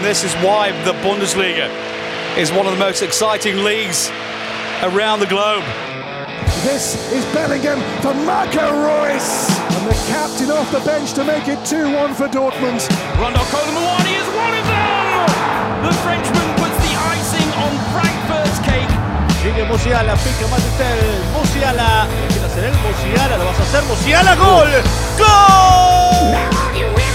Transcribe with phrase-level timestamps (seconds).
[0.00, 1.68] This is why the Bundesliga
[2.38, 4.10] is one of the most exciting leagues
[4.82, 5.64] around the globe.
[6.62, 9.50] This is Bellingham for Marco Reus.
[9.74, 12.86] And the captain off the bench to make it 2-1 for Dortmund.
[13.18, 15.26] Rondo Colomwani is one of them!
[15.82, 18.92] The Frenchman puts the icing on Frankfurt's cake.
[19.42, 22.06] Sigue Musiala, pica Matitel, Musiala.
[22.28, 22.74] ¿Quiere hacer él?
[22.86, 23.82] Musiala, lo vas a hacer.
[23.82, 24.70] Musiala, gol.
[25.18, 27.07] ¡Gol!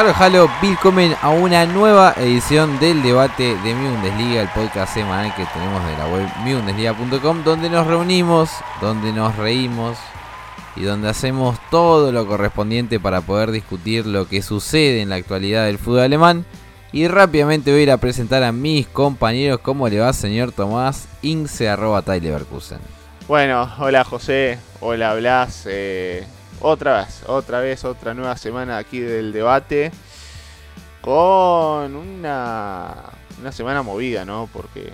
[0.00, 5.34] Halo Halo, willkommen a una nueva edición del debate de Mi Bundesliga, el podcast semanal
[5.34, 9.98] que tenemos de la web miundesliga.com, donde nos reunimos, donde nos reímos
[10.74, 15.66] y donde hacemos todo lo correspondiente para poder discutir lo que sucede en la actualidad
[15.66, 16.46] del fútbol alemán.
[16.92, 19.60] Y rápidamente voy a ir a presentar a mis compañeros.
[19.60, 21.08] ¿Cómo le va, señor Tomás?
[21.20, 22.02] Ince arroba
[23.28, 25.64] Bueno, hola José, hola Blas.
[25.66, 26.24] Eh,
[26.60, 29.90] otra vez, otra vez, otra nueva semana aquí del debate.
[31.00, 32.94] Con una,
[33.40, 34.48] una semana movida, ¿no?
[34.52, 34.92] Porque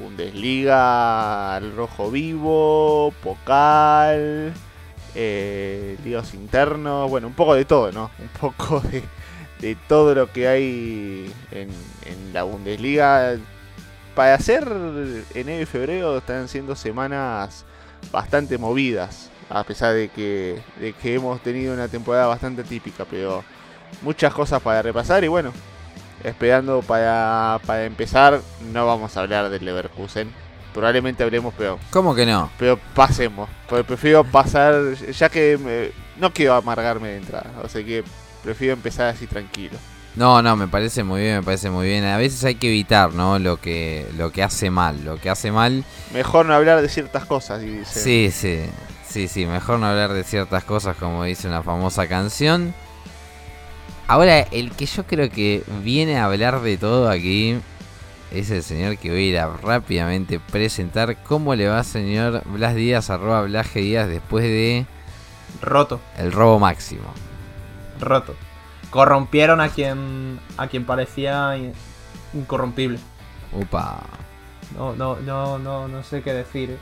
[0.00, 4.54] Bundesliga, el rojo vivo, Pocal,
[5.14, 8.10] eh, ligas internos, bueno, un poco de todo, ¿no?
[8.18, 9.02] Un poco de,
[9.60, 11.68] de todo lo que hay en,
[12.06, 13.36] en la Bundesliga.
[14.14, 14.66] Para hacer
[15.34, 17.64] enero y febrero están siendo semanas
[18.10, 23.44] bastante movidas a pesar de que, de que hemos tenido una temporada bastante típica, pero
[24.02, 25.52] muchas cosas para repasar y bueno,
[26.24, 28.40] esperando para, para empezar,
[28.72, 30.30] no vamos a hablar del Leverkusen.
[30.72, 31.78] Probablemente hablemos, pero.
[31.90, 32.50] ¿Cómo que no?
[32.58, 33.50] Pero pasemos.
[33.68, 34.94] Porque prefiero pasar.
[34.94, 37.50] Ya que no quiero amargarme de entrada.
[37.62, 38.02] O sea que
[38.42, 39.76] prefiero empezar así tranquilo.
[40.14, 42.04] No, no, me parece muy bien, me parece muy bien.
[42.04, 43.38] A veces hay que evitar, ¿no?
[43.38, 45.04] Lo que, lo que hace mal.
[45.04, 45.84] Lo que hace mal.
[46.12, 47.62] Mejor no hablar de ciertas cosas.
[47.62, 48.60] Y Sí, sí.
[49.12, 52.72] Sí, sí, mejor no hablar de ciertas cosas como dice una famosa canción.
[54.08, 57.60] Ahora, el que yo creo que viene a hablar de todo aquí
[58.30, 61.22] es el señor que voy a ir a rápidamente presentar.
[61.24, 64.86] ¿Cómo le va, señor Blas Díaz, arroba Blas Díaz, después de...
[65.60, 66.00] Roto.
[66.16, 67.12] El robo máximo.
[68.00, 68.34] Roto.
[68.88, 71.54] Corrompieron a quien, a quien parecía
[72.32, 72.98] incorrompible.
[73.52, 74.04] Upa.
[74.74, 76.78] No, no, no, no, no sé qué decir.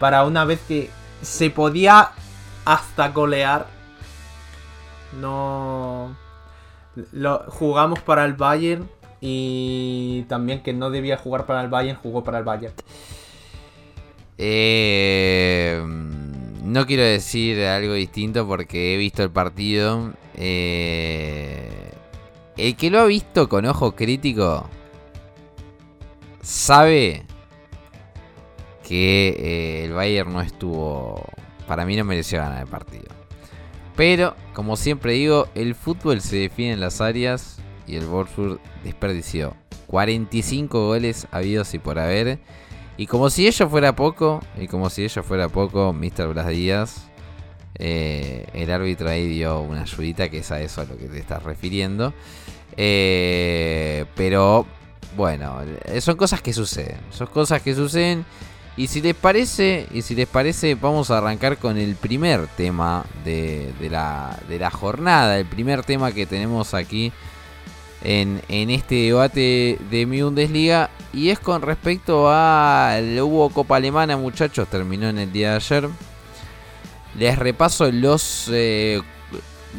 [0.00, 0.90] Para una vez que
[1.22, 2.10] se podía
[2.64, 3.66] hasta golear.
[5.20, 6.16] No.
[7.12, 8.88] Lo, jugamos para el Bayern
[9.20, 12.74] y también que no debía jugar para el Bayern, jugó para el Bayern.
[14.36, 15.80] Eh,
[16.62, 20.12] no quiero decir algo distinto porque he visto el partido.
[20.34, 21.92] Eh,
[22.56, 24.68] el que lo ha visto con ojo crítico
[26.42, 27.24] sabe
[28.92, 31.24] que eh, el Bayern no estuvo.
[31.66, 33.06] Para mí no mereció ganar el partido.
[33.96, 39.56] Pero, como siempre digo, el fútbol se define en las áreas y el Wolfsburg desperdició
[39.86, 42.38] 45 goles habidos y por haber.
[42.98, 46.34] Y como si ello fuera poco, y como si ello fuera poco, Mr.
[46.34, 47.08] Blas Díaz,
[47.78, 51.18] eh, el árbitro ahí dio una ayudita, que es a eso a lo que te
[51.18, 52.12] estás refiriendo.
[52.76, 54.66] Eh, pero,
[55.16, 55.60] bueno,
[56.00, 56.98] son cosas que suceden.
[57.10, 58.26] Son cosas que suceden.
[58.76, 63.04] Y si les parece, y si les parece, vamos a arrancar con el primer tema
[63.22, 67.12] de, la, jornada, el primer tema que tenemos aquí
[68.02, 70.88] en, este debate de mi Bundesliga.
[71.12, 75.88] Y es con respecto a hubo Copa Alemana, muchachos, terminó en el día de ayer.
[77.18, 79.02] Les repaso los, eh,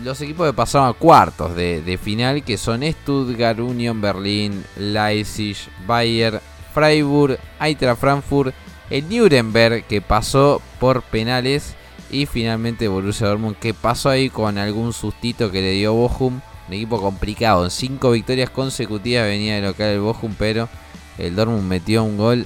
[0.05, 5.57] equipos que pasaron a cuartos de, final, que son Stuttgart, Union Berlin, Leipzig,
[5.87, 6.39] Bayer,
[6.75, 8.53] Freiburg, Eintracht Frankfurt
[8.93, 11.73] el Nuremberg que pasó por penales
[12.11, 16.41] y finalmente Borussia Dortmund que pasó ahí con algún sustito que le dio Bochum.
[16.67, 20.69] Un equipo complicado, en cinco victorias consecutivas venía de local el Bochum, pero
[21.17, 22.45] el Dortmund metió un gol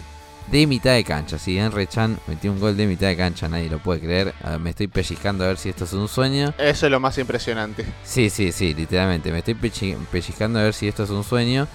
[0.50, 1.38] de mitad de cancha.
[1.38, 4.34] Si Henry Chan metió un gol de mitad de cancha, nadie lo puede creer.
[4.62, 6.54] Me estoy pellizcando a ver si esto es un sueño.
[6.58, 7.86] Eso es lo más impresionante.
[8.06, 9.34] Sí, sí, sí, literalmente.
[9.34, 11.68] Me estoy pellizcando a ver si esto es un sueño.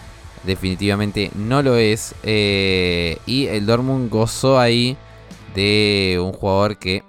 [0.44, 2.14] Definitivamente no lo es.
[2.22, 4.96] Eh, y el Dortmund gozó ahí
[5.54, 7.04] de un jugador que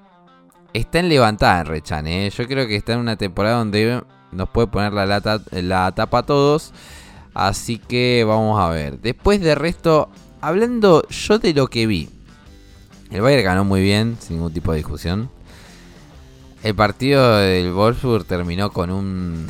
[0.74, 2.08] está en levantada en Rechan.
[2.08, 2.30] eh.
[2.30, 6.20] Yo creo que está en una temporada donde nos puede poner la, lata, la tapa
[6.20, 6.74] a todos.
[7.34, 9.00] Así que vamos a ver.
[9.00, 10.10] Después de resto,
[10.42, 12.10] hablando yo de lo que vi.
[13.10, 15.30] El Bayern ganó muy bien, sin ningún tipo de discusión.
[16.64, 19.48] El partido del Wolfsburg terminó con un.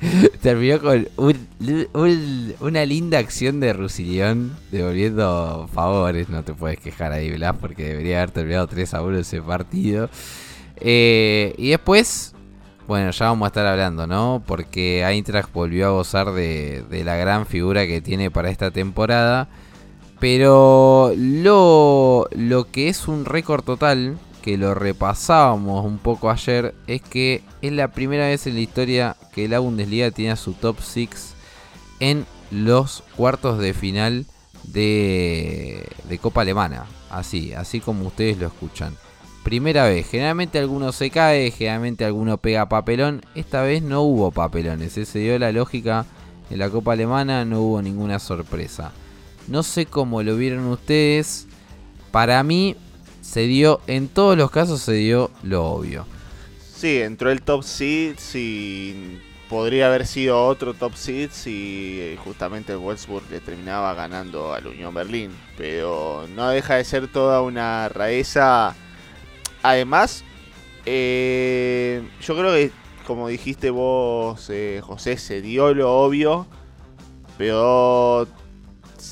[0.42, 1.48] terminó con un-
[1.94, 6.28] un- una linda acción de Rusillón devolviendo favores.
[6.28, 10.10] No te puedes quejar ahí, Blas, porque debería haber terminado 3 a 1 ese partido.
[10.76, 12.34] Eh, y después,
[12.86, 14.42] bueno, ya vamos a estar hablando, ¿no?
[14.46, 19.48] Porque Eintracht volvió a gozar de, de la gran figura que tiene para esta temporada.
[20.18, 24.16] Pero lo, lo que es un récord total,
[24.46, 29.16] que lo repasábamos un poco ayer, es que es la primera vez en la historia
[29.34, 31.34] que la Bundesliga tiene su top 6
[31.98, 34.24] en los cuartos de final
[34.62, 36.86] de, de Copa Alemana.
[37.10, 38.94] Así, así como ustedes lo escuchan.
[39.42, 43.22] Primera vez, generalmente alguno se cae, generalmente alguno pega papelón.
[43.34, 46.06] Esta vez no hubo papelones, eh, se dio la lógica
[46.50, 48.92] en la Copa Alemana, no hubo ninguna sorpresa.
[49.48, 51.48] No sé cómo lo vieron ustedes.
[52.12, 52.76] Para mí
[53.26, 56.06] se dio, en todos los casos se dio lo obvio.
[56.74, 59.18] Sí, entró el top seed, si
[59.48, 64.66] podría haber sido otro top seed si eh, justamente el Wolfsburg le terminaba ganando al
[64.66, 65.32] Unión Berlín.
[65.56, 68.74] Pero no deja de ser toda una rareza.
[69.62, 70.22] Además,
[70.84, 72.70] eh, yo creo que,
[73.06, 76.46] como dijiste vos, eh, José, se dio lo obvio,
[77.36, 78.28] pero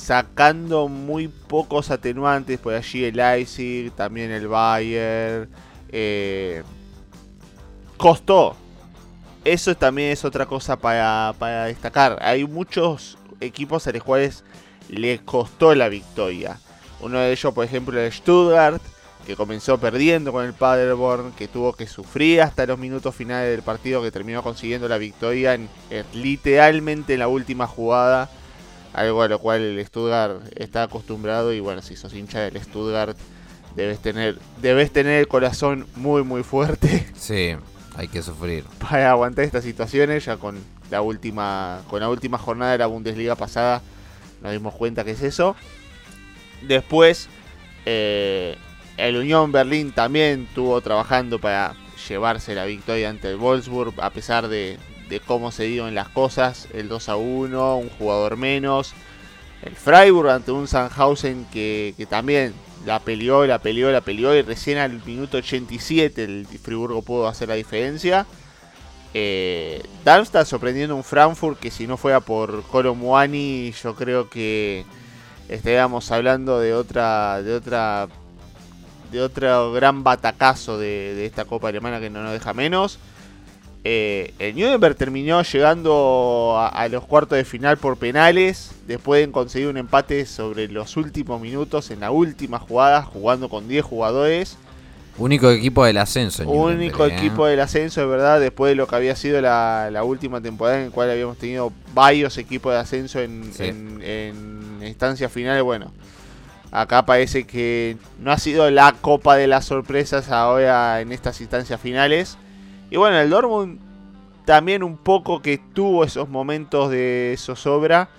[0.05, 5.49] sacando muy pocos atenuantes, por allí el Leipzig, también el Bayern.
[5.91, 6.61] eh,
[7.97, 8.55] costó.
[9.43, 12.19] Eso también es otra cosa para, para destacar.
[12.21, 14.43] Hay muchos equipos a los cuales
[14.89, 16.59] les costó la victoria.
[16.99, 18.81] Uno de ellos, por ejemplo, el Stuttgart,
[19.25, 23.63] que comenzó perdiendo con el Paderborn, que tuvo que sufrir hasta los minutos finales del
[23.63, 25.67] partido, que terminó consiguiendo la victoria en
[26.13, 28.29] literalmente en la última jugada.
[28.95, 33.17] Algo a lo cual el Stuttgart está acostumbrado y bueno, si sos hincha del Stuttgart
[33.75, 37.55] debes tener, debes tener el corazón muy muy fuerte Sí,
[37.97, 38.63] hay que sufrir.
[38.79, 40.23] para aguantar estas situaciones.
[40.23, 40.57] Ya con
[40.89, 43.81] la última, con la última jornada de la Bundesliga pasada
[44.41, 45.55] nos dimos cuenta que es eso.
[46.61, 47.27] Después,
[47.85, 48.55] eh,
[48.95, 51.75] el Unión Berlín también estuvo trabajando para
[52.07, 54.77] llevarse la victoria ante el Wolfsburg, a pesar de,
[55.09, 56.67] de cómo se dieron las cosas.
[56.73, 58.93] El 2 a 1, un jugador menos.
[59.61, 62.53] El Freiburg ante un Sandhausen que, que también
[62.85, 64.35] la peleó, la peleó, la peleó.
[64.35, 68.25] Y recién al minuto 87 el Friburgo pudo hacer la diferencia.
[69.17, 74.85] Eh, Darmstadt sorprendiendo un Frankfurt que si no fuera por Colo Muani yo creo que
[75.47, 78.09] estaríamos hablando de otra de otra
[79.13, 82.99] de otro gran batacazo de, de esta Copa Alemana que no nos deja menos.
[83.87, 89.31] Eh, el Nuremberg terminó llegando a, a los cuartos de final por penales, después de
[89.31, 94.57] conseguir un empate sobre los últimos minutos en la última jugada, jugando con 10 jugadores.
[95.19, 96.41] Único equipo del ascenso.
[96.41, 97.13] en Único ¿eh?
[97.15, 100.79] equipo del ascenso, es verdad, después de lo que había sido la, la última temporada
[100.79, 103.65] en la cual habíamos tenido varios equipos de ascenso en, Sí.
[103.65, 105.61] en- en instancias finales.
[105.63, 105.91] Bueno,
[106.71, 111.79] acá parece que no ha sido la copa de las sorpresas ahora en estas instancias
[111.79, 112.37] finales.
[112.89, 113.79] Y bueno, el Dortmund
[114.45, 118.09] también un poco que tuvo esos momentos de zozobra,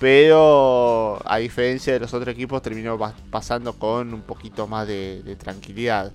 [0.00, 5.22] pero a diferencia de los otros equipos terminó pa- pasando con un poquito más de,
[5.22, 6.12] de tranquilidad.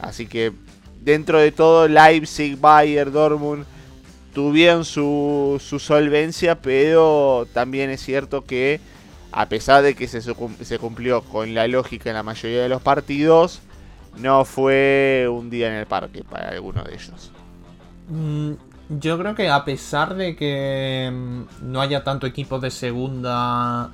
[0.00, 0.52] Así que
[1.00, 3.64] dentro de todo Leipzig, Bayern, Dortmund
[4.34, 8.80] tuvieron su, su solvencia, pero también es cierto que
[9.32, 12.82] a pesar de que se, se cumplió con la lógica en la mayoría de los
[12.82, 13.60] partidos,
[14.12, 17.32] no fue un día en el parque para alguno de ellos.
[18.08, 18.52] Mm,
[18.88, 23.92] Yo creo que a pesar de que mm, no haya tanto equipo de segunda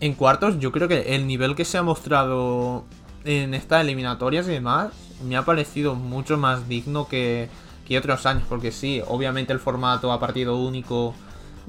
[0.00, 2.88] en cuartos, yo creo que el nivel que se ha mostrado
[3.24, 7.50] en estas eliminatorias y demás me ha parecido mucho más digno que,
[7.84, 11.18] que otros años, porque sí, obviamente el formato a partido único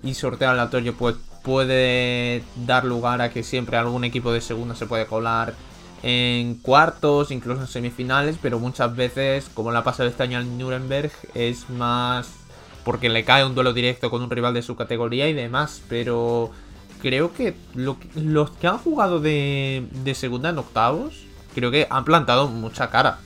[0.04, 4.86] y sorteo aleatorio pues, puede dar lugar a que siempre algún equipo de segunda se
[4.88, 5.56] puede colar
[6.04, 10.58] en cuartos, incluso en semifinales, pero muchas veces, como le ha pasado este año al
[10.58, 12.30] Nuremberg, es más
[12.84, 16.52] porque le cae un duelo directo con un rival de su categoría y demás, pero
[17.02, 22.06] creo que, lo los que han jugado de, de segunda en octavos, creo que han
[22.06, 23.20] plantado mucha cara.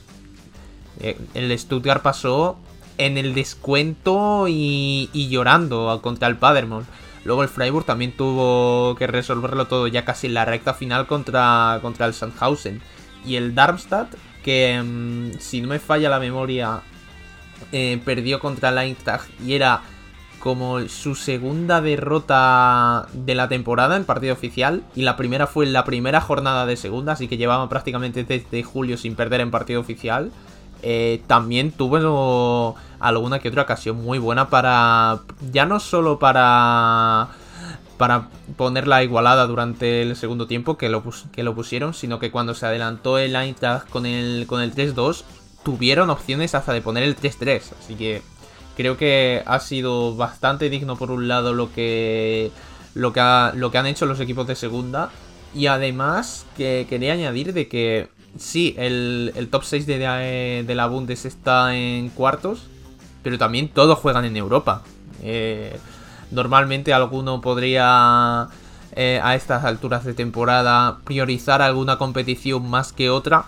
[1.00, 2.56] Eh, el Stuttgart pasó
[2.98, 6.86] en el descuento y, y llorando contra el Paderborn.
[7.24, 11.78] Luego el Freiburg también tuvo que resolverlo todo ya casi en la recta final contra,
[11.82, 12.80] contra el Sandhausen.
[13.24, 16.82] Y el Darmstadt, que mm, si no me falla la memoria,
[17.70, 19.82] eh, perdió contra el Eintracht y era
[20.40, 24.82] como su segunda derrota de la temporada en partido oficial.
[24.96, 28.64] Y la primera fue en la primera jornada de segunda, así que llevaban prácticamente desde
[28.64, 30.32] julio sin perder en partido oficial.
[30.82, 35.20] Eh, también tuvo alguna que otra ocasión muy buena para.
[35.52, 37.28] Ya no solo para.
[37.98, 42.54] Para ponerla igualada durante el segundo tiempo, que lo, que lo pusieron, sino que cuando
[42.54, 45.22] se adelantó el Eintracht con el, con el 3-2,
[45.62, 47.62] tuvieron opciones hasta de poner el 3-3.
[47.78, 48.22] Así que
[48.76, 52.50] creo que ha sido bastante digno por un lado lo que
[52.94, 55.10] lo que, lo que han hecho los equipos de segunda
[55.54, 58.08] y además que quería añadir de que
[58.38, 62.66] sí el, el top 6 de, de, la Bundes está en cuartos
[63.22, 64.82] pero también todos juegan en Europa
[65.24, 65.78] Eh,
[66.32, 68.48] normalmente alguno podría
[68.96, 73.44] eh, a estas alturas de temporada priorizar alguna competición más que otra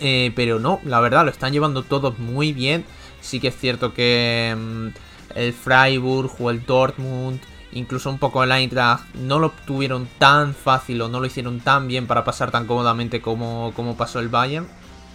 [0.00, 2.84] eh, pero no, la verdad, lo están llevando todos muy bien.
[3.20, 4.88] Sí que es cierto que mm,
[5.36, 7.40] el Freiburg o el Dortmund,
[7.74, 11.86] incluso un poco el Eintracht, no lo tuvieron tan fácil o no lo hicieron tan
[11.88, 14.66] bien para pasar tan cómodamente como, como pasó el Bayern.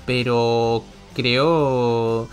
[0.05, 0.83] Pero
[1.15, 2.27] creo,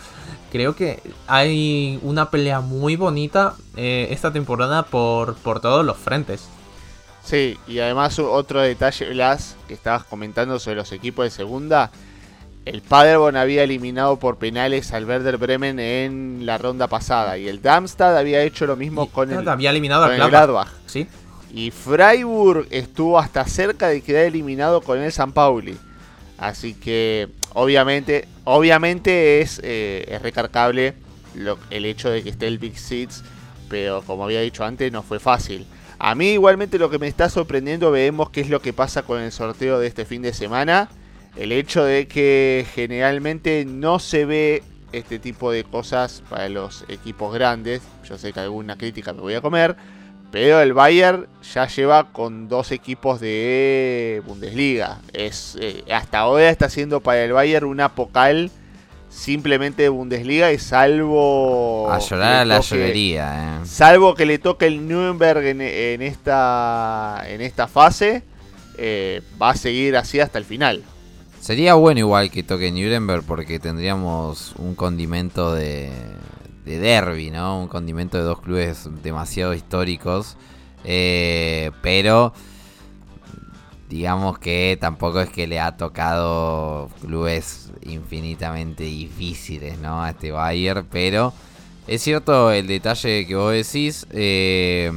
[0.51, 6.49] creo que hay una pelea muy bonita eh, esta temporada por, por todos los frentes.
[7.25, 11.91] Sí, y además otro detalle, Blas, que estabas comentando sobre los equipos de segunda.
[12.67, 17.39] El Paderborn había eliminado por penales al Werder Bremen en la ronda pasada.
[17.39, 20.29] Y el Darmstadt había hecho lo mismo Y- con el, había eliminado con al el
[20.29, 20.69] Gladbach.
[20.87, 21.07] Sí,
[21.55, 25.79] Y Freiburg estuvo hasta cerca de quedar eliminado con el San Pauli.
[26.39, 30.95] Así que obviamente, obviamente es, eh, es recargable
[31.35, 33.23] lo- el hecho de que esté el Big Six.
[33.71, 35.67] Pero como había dicho antes, no fue fácil.
[36.01, 39.21] A mí igualmente lo que me está sorprendiendo, veremos qué es lo que pasa con
[39.21, 40.89] el sorteo de este fin de semana.
[41.37, 44.63] El hecho de que generalmente no se ve
[44.93, 47.83] este tipo de cosas para los equipos grandes.
[48.09, 49.77] Yo sé que alguna crítica me voy a comer.
[50.33, 54.99] Pero el Bayern ya lleva con dos equipos de Bundesliga.
[55.13, 58.51] Es, eh, hasta ahora está siendo para el Bayern una pocal
[59.09, 61.91] simplemente de Bundesliga y salvo...
[61.91, 63.67] A llorar a la toque- llorería, eh.
[63.67, 68.23] Salvo que le toque el Nuremberg en, en esta, en esta fase,
[68.77, 70.83] eh, va a seguir así hasta el final.
[71.47, 75.93] Sería bueno igual que toque Nuremberg porque tendríamos un condimento de,
[76.65, 77.61] de derby, ¿no?
[77.61, 80.37] Un condimento de dos clubes demasiado históricos.
[80.83, 82.33] Eh, pero
[83.89, 90.03] digamos que tampoco es que le ha tocado clubes infinitamente difíciles, ¿no?
[90.03, 90.85] A este Bayern.
[90.91, 91.33] Pero
[91.87, 94.05] es cierto el detalle que vos decís.
[94.11, 94.91] eh,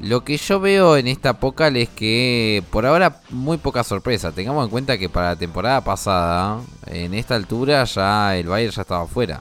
[0.00, 4.32] lo que yo veo en esta Pocal es que por ahora muy poca sorpresa.
[4.32, 8.82] Tengamos en cuenta que para la temporada pasada, en esta altura ya el Bayern ya
[8.82, 9.40] estaba fuera.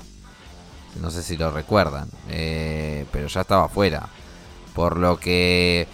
[1.02, 4.10] No sé si lo recuerdan, eh, pero ya estaba fuera.
[4.74, 5.88] Por lo que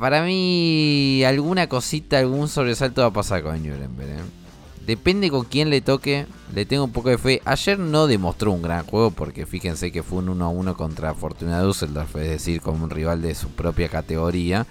[0.00, 4.10] para mí alguna cosita, algún sobresalto va a pasar con Nuremberg.
[4.10, 4.41] eh.
[4.86, 7.40] Depende con quién le toque, le tengo un poco de fe.
[7.44, 11.14] Ayer no demostró un gran juego porque fíjense que fue un 1 a 1 contra
[11.14, 14.66] Fortuna Düsseldorf, es decir, como un rival de su propia categoría.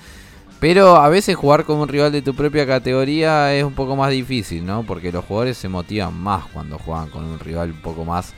[0.60, 4.12] Pero a veces jugar con un rival de tu propia categoría es un poco más
[4.12, 4.84] difícil, ¿no?
[4.84, 8.34] Porque los jugadores se motivan más cuando juegan con un rival un poco más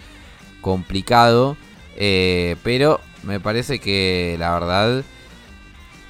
[0.61, 1.57] complicado.
[1.97, 5.03] Eh, pero me parece que la verdad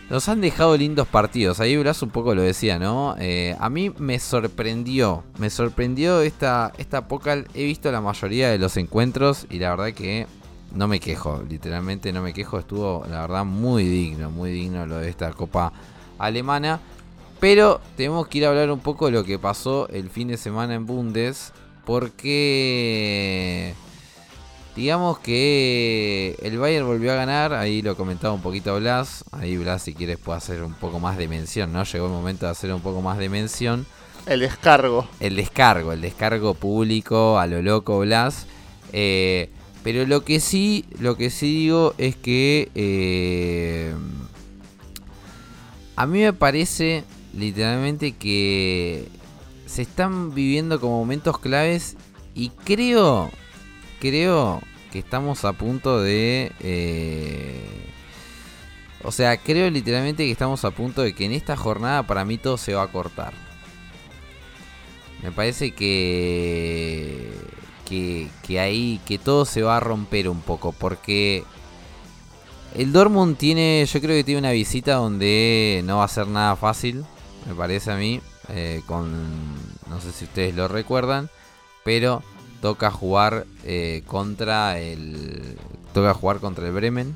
[0.09, 1.59] nos han dejado lindos partidos.
[1.59, 3.15] Ahí Blas un poco lo decía, ¿no?
[3.19, 5.23] Eh, a mí me sorprendió.
[5.37, 7.05] Me sorprendió esta, esta.
[7.53, 10.27] He visto la mayoría de los encuentros y la verdad que
[10.73, 11.43] no me quejo.
[11.47, 12.59] Literalmente no me quejo.
[12.59, 14.29] Estuvo, la verdad, muy digno.
[14.29, 15.71] Muy digno lo de esta Copa
[16.19, 16.79] Alemana.
[17.39, 20.37] Pero tenemos que ir a hablar un poco de lo que pasó el fin de
[20.37, 21.53] semana en Bundes.
[21.85, 23.73] Porque...
[24.75, 29.83] Digamos que el Bayern volvió a ganar, ahí lo comentaba un poquito Blas, ahí Blas
[29.83, 31.83] si quieres puede hacer un poco más de mención, ¿no?
[31.83, 33.85] Llegó el momento de hacer un poco más de mención.
[34.25, 35.07] El descargo.
[35.19, 38.47] El descargo, el descargo público a lo loco Blas.
[38.93, 39.49] Eh,
[39.83, 43.93] pero lo que sí, lo que sí digo es que eh,
[45.95, 47.03] a mí me parece
[47.33, 49.07] literalmente que
[49.65, 51.97] se están viviendo como momentos claves
[52.33, 53.29] y creo,
[54.03, 56.51] creo que estamos a punto de...
[56.59, 57.65] eh,
[59.03, 62.37] O sea, creo literalmente que estamos a punto de que en esta jornada para mí
[62.37, 63.33] todo se va a cortar.
[65.21, 67.31] Me parece que,
[67.85, 70.73] que, que ahí, que todo se va a romper un poco.
[70.73, 71.43] Porque
[72.75, 76.55] el Dortmund tiene, yo creo que tiene una visita donde no va a ser nada
[76.55, 77.05] fácil,
[77.47, 78.21] me parece a mí.
[78.49, 79.09] eh, con,
[79.89, 81.29] no sé si ustedes lo recuerdan,
[81.85, 82.21] pero
[82.63, 85.57] toca jugar eh, contra el,
[85.93, 87.13] toca jugar contra el Bremen.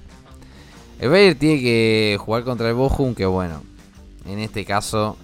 [1.00, 3.64] El Bayern tiene que jugar contra el Bochum, que bueno,
[4.26, 5.16] en este caso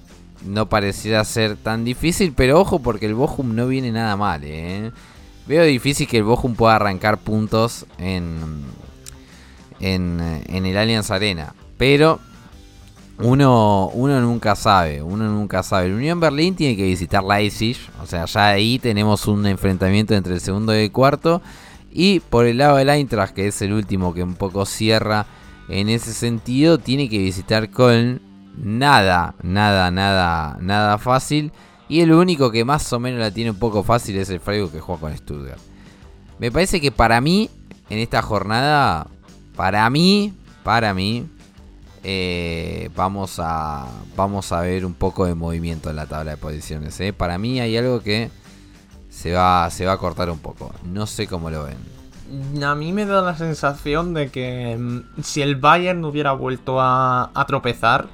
[0.45, 4.39] no pareciera ser tan difícil, pero ojo porque el Bochum no viene nada mal.
[4.45, 4.91] ¿eh?
[5.45, 8.63] Veo difícil que el Bochum pueda arrancar puntos en,
[9.81, 12.21] en, en el Allianz Arena, pero
[13.20, 15.88] uno, uno nunca sabe, uno nunca sabe.
[15.88, 20.34] El Unión Berlín tiene que visitar Leipzig, o sea, ya ahí tenemos un enfrentamiento entre
[20.34, 21.41] el segundo y el cuarto.
[21.91, 25.27] Y por el lado del Eintracht, que es el último que un poco cierra
[25.70, 28.20] en ese sentido, tiene que visitar Köln.
[28.58, 31.51] Nada, nada, nada, nada fácil.
[31.88, 34.72] Y el único que más o menos la tiene un poco fácil es el Freiburg
[34.72, 35.60] que juega con Stuttgart.
[36.39, 37.50] Me parece que para mí,
[37.89, 39.08] en esta jornada,
[39.55, 41.27] para mí, para mí,
[42.03, 47.00] eh, vamos a vamos a ver un poco de movimiento en la tabla de posiciones.
[47.00, 47.13] ¿eh?
[47.13, 48.29] Para mí hay algo que
[49.10, 50.74] se va, se va a cortar un poco.
[50.83, 52.63] No sé cómo lo ven.
[52.63, 57.31] A mí me da la sensación de que mm, si el Bayern hubiera vuelto a,
[57.48, 58.07] tropezar,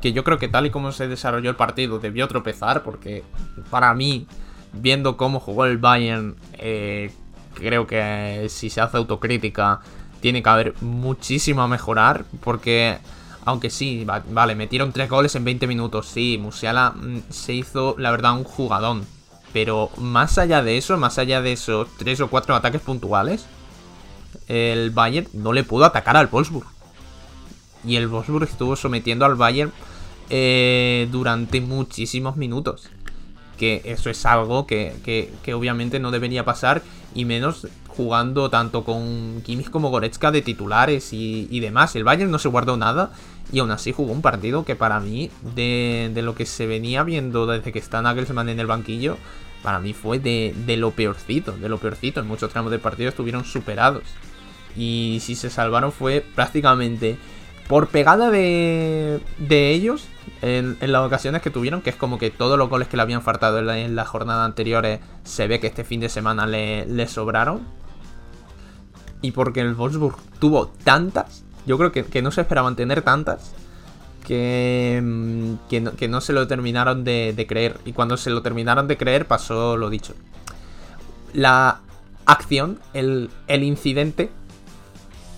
[0.00, 3.24] que yo creo que tal y como se desarrolló el partido debió tropezar, porque
[3.70, 4.26] para mí,
[4.72, 7.10] viendo cómo jugó el Bayern, eh,
[7.54, 9.80] creo que si se hace autocrítica,
[10.20, 12.98] tiene que haber muchísimo a mejorar, porque
[13.44, 17.94] aunque sí, va- vale, metieron tres goles en 20 minutos, sí, Musiala mm, se hizo,
[17.98, 19.06] la verdad, un jugadón.
[19.52, 23.46] Pero más allá de eso, más allá de esos tres o cuatro ataques puntuales,
[24.48, 26.66] el Bayern no le pudo atacar al Wolfsburg.
[27.84, 29.72] Y el Wolfsburg estuvo sometiendo al Bayern
[30.30, 32.90] eh, durante muchísimos minutos.
[33.56, 36.82] Que eso es algo que, que- que obviamente no debería pasar.
[37.14, 37.66] Y menos
[37.98, 41.96] jugando tanto con Kimmich como Goretzka de titulares y, demás.
[41.96, 43.10] El Bayern no se guardó nada.
[43.50, 47.02] Y aún así jugó un partido que para mí, de, de lo que se venía
[47.02, 49.16] viendo desde que está Nagelsmann en el banquillo,
[49.64, 52.20] para mí fue de, de lo peorcito, de lo peorcito.
[52.20, 54.04] En muchos tramos del partido estuvieron superados.
[54.76, 57.18] Y si se salvaron fue prácticamente
[57.66, 60.06] por pegada de, de ellos
[60.40, 63.22] en, las ocasiones que tuvieron, que es como que todos los goles que le habían
[63.22, 67.08] faltado en la, en la jornada anteriores se ve que este fin de semana le
[67.08, 67.78] sobraron.
[69.22, 73.52] Y porque el Wolfsburg tuvo tantas, yo creo que, que no se esperaban tener tantas,
[74.26, 77.78] que, mm, que, no, que no se lo terminaron de, creer.
[77.84, 80.14] Y cuando se lo terminaron de creer pasó lo dicho.
[81.32, 81.80] La
[82.26, 84.30] acción, el, el incidente,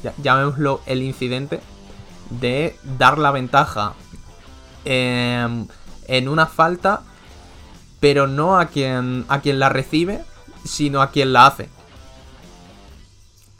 [0.03, 1.61] ya- llamémoslo el incidente,
[2.31, 3.95] de dar la ventaja
[4.85, 5.67] em,
[6.07, 7.03] en una falta,
[7.99, 10.23] pero no a quien, a quien la recibe,
[10.65, 11.69] sino a quien la hace.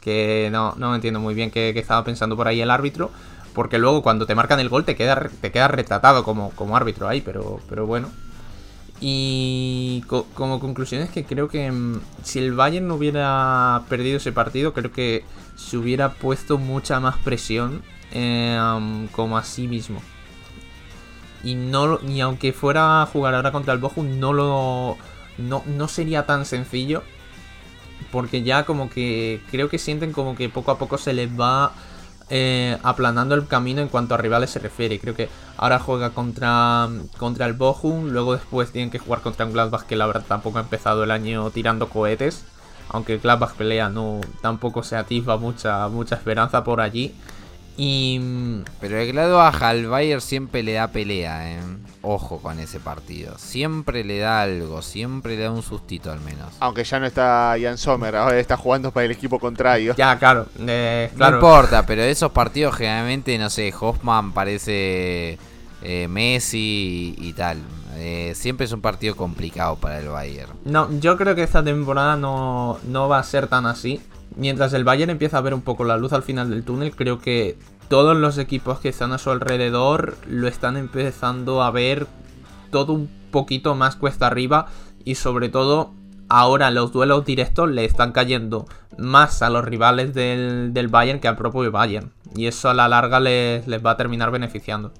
[0.01, 3.11] Que no, no entiendo muy bien qué, estaba pensando por ahí el árbitro.
[3.53, 7.07] Porque luego cuando te marcan el gol te queda, te queda retratado como, como árbitro
[7.07, 8.09] ahí, pero, pero bueno.
[8.99, 14.17] Y co- como conclusión es que creo que mm, si el Bayern no hubiera perdido
[14.17, 15.23] ese partido, creo que
[15.55, 20.01] se hubiera puesto mucha más presión eh, um, como a sí mismo.
[21.43, 24.97] Y no y aunque fuera a jugar ahora contra el Bochum, no lo
[25.39, 27.03] no, no sería tan sencillo.
[28.11, 31.73] Porque ya como que creo que sienten como que poco a poco se les va
[32.33, 34.99] eh, aplanando el camino en cuanto a rivales se refiere.
[34.99, 36.87] Creo que ahora juega contra,
[37.17, 40.57] contra el Bochum, luego después tienen que jugar contra un Gladbach que la verdad tampoco
[40.57, 42.45] ha empezado el año tirando cohetes.
[42.87, 47.13] Aunque el Gladbach pelea, no tampoco se atisba mucha, mucha esperanza por allí.
[47.77, 48.19] Y
[48.79, 51.59] Pero el Gladbach al Bayern siempre le da pelea, ¿eh?
[52.03, 53.37] Ojo con ese partido.
[53.37, 56.53] Siempre le da algo, siempre le da un sustito al menos.
[56.59, 59.95] Aunque ya no está Jan Sommer, ahora está jugando para el equipo contrario.
[59.95, 61.39] ya, claro, eh, claro.
[61.39, 65.37] No importa, pero esos partidos generalmente, no sé, Hoffman parece
[65.83, 67.59] eh, Messi y, y tal.
[67.95, 70.51] Eh, siempre es un partido complicado para el Bayern.
[70.65, 74.01] No, yo creo que esta temporada no, no va a ser tan así.
[74.35, 77.19] Mientras el Bayern empieza a ver un poco la luz al final del túnel, creo
[77.19, 77.57] que
[77.89, 82.07] todos los equipos que están a su alrededor lo están empezando a ver
[82.71, 84.67] todo un poquito más cuesta arriba
[85.03, 85.91] y sobre todo
[86.29, 88.65] ahora los duelos directos le están cayendo
[88.97, 92.13] más a los rivales del, del Bayern que al propio Bayern.
[92.35, 94.93] Y eso a la larga les, les va a terminar beneficiando.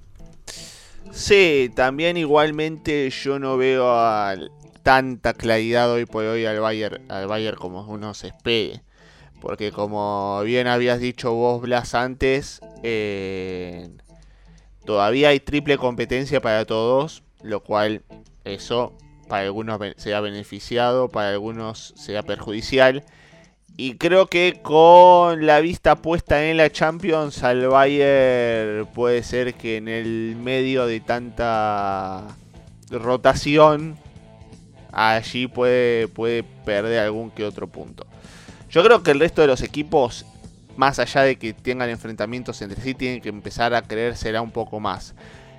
[1.12, 4.36] Sí, también igualmente yo no veo a
[4.84, 8.82] tanta claridad hoy por hoy al Bayern, al Bayern como uno se espere.
[9.42, 13.90] Porque como bien habías dicho vos, Blas, antes, eh,
[14.86, 18.04] todavía hay triple competencia para todos, lo cual
[18.46, 18.94] eso
[19.28, 23.04] para algunos sea beneficiado, para algunos sea perjudicial.
[23.78, 29.78] Y creo que con la vista puesta en la Champions, al Bayern puede ser que
[29.78, 32.28] en el medio de tanta
[32.92, 33.98] rotación,
[34.92, 38.06] allí puede, puede perder algún que otro punto.
[38.72, 40.26] Yo creo que el resto de los equipos,
[40.78, 44.80] más allá de que tengan enfrentamientos entre sí, tienen que empezar a creérsela un poco
[44.80, 45.14] más.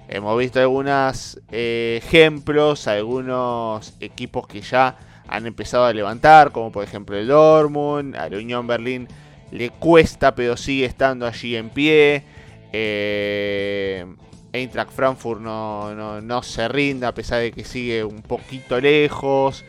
[0.09, 4.97] Hemos visto algunos eh, ejemplos, algunos equipos que ya
[5.29, 9.07] han empezado a levantar, como por ejemplo el Dortmund, a la Unión Berlín
[9.51, 12.25] le cuesta, pero sigue estando allí en pie.
[12.73, 14.07] Eh,
[14.53, 19.67] Eintracht Frankfurt no, no, se rinde a pesar de que sigue un poquito lejos.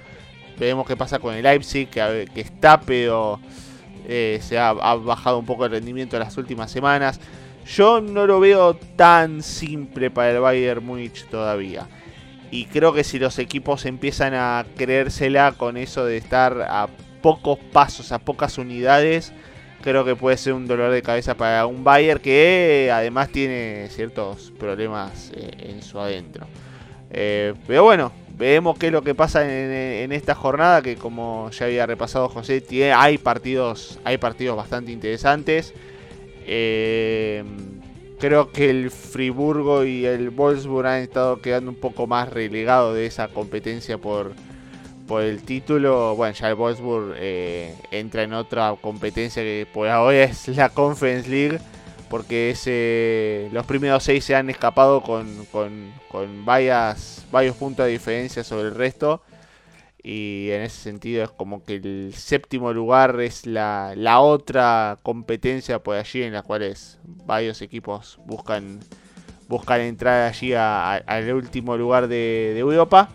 [0.57, 3.39] Veremos qué pasa con el Leipzig, que, está, pero
[4.07, 7.19] eh, se ha, bajado un poco el rendimiento en las últimas semanas.
[7.65, 11.87] Yo no lo veo tan simple para el Bayern Múnich todavía.
[12.51, 16.87] Y creo que si los equipos empiezan a creérsela con eso de estar a
[17.21, 19.33] pocos pasos, a pocas unidades,
[19.81, 24.51] creo que puede ser un dolor de cabeza para un Bayern que además tiene ciertos
[24.59, 26.45] problemas eh, en su adentro.
[27.09, 28.11] Eh, pero bueno,
[28.51, 32.63] vemos qué es lo que pasa en, esta jornada, que como ya había repasado José,
[32.93, 35.73] hay partidos, hay partidos bastante interesantes.
[36.45, 37.43] Eh,
[38.19, 43.05] creo que el Friburgo y el Wolfsburg han estado quedando un poco más relegados de
[43.05, 44.33] esa competencia por,
[45.07, 46.15] por el título.
[46.15, 51.29] Bueno, ya el Wolfsburg eh, entra en otra competencia que por ahora es la Conference
[51.29, 51.59] League.
[52.13, 58.75] Porque los primeros seis se han escapado con, con varios puntos de diferencia sobre el
[58.75, 59.23] resto.
[60.03, 65.95] Y en ese sentido es como que el séptimo lugar es la, otra competencia por
[65.95, 66.71] allí en la cual
[67.25, 68.81] varios equipos buscan,
[69.47, 73.09] buscan entrar allí al último lugar de, Europa.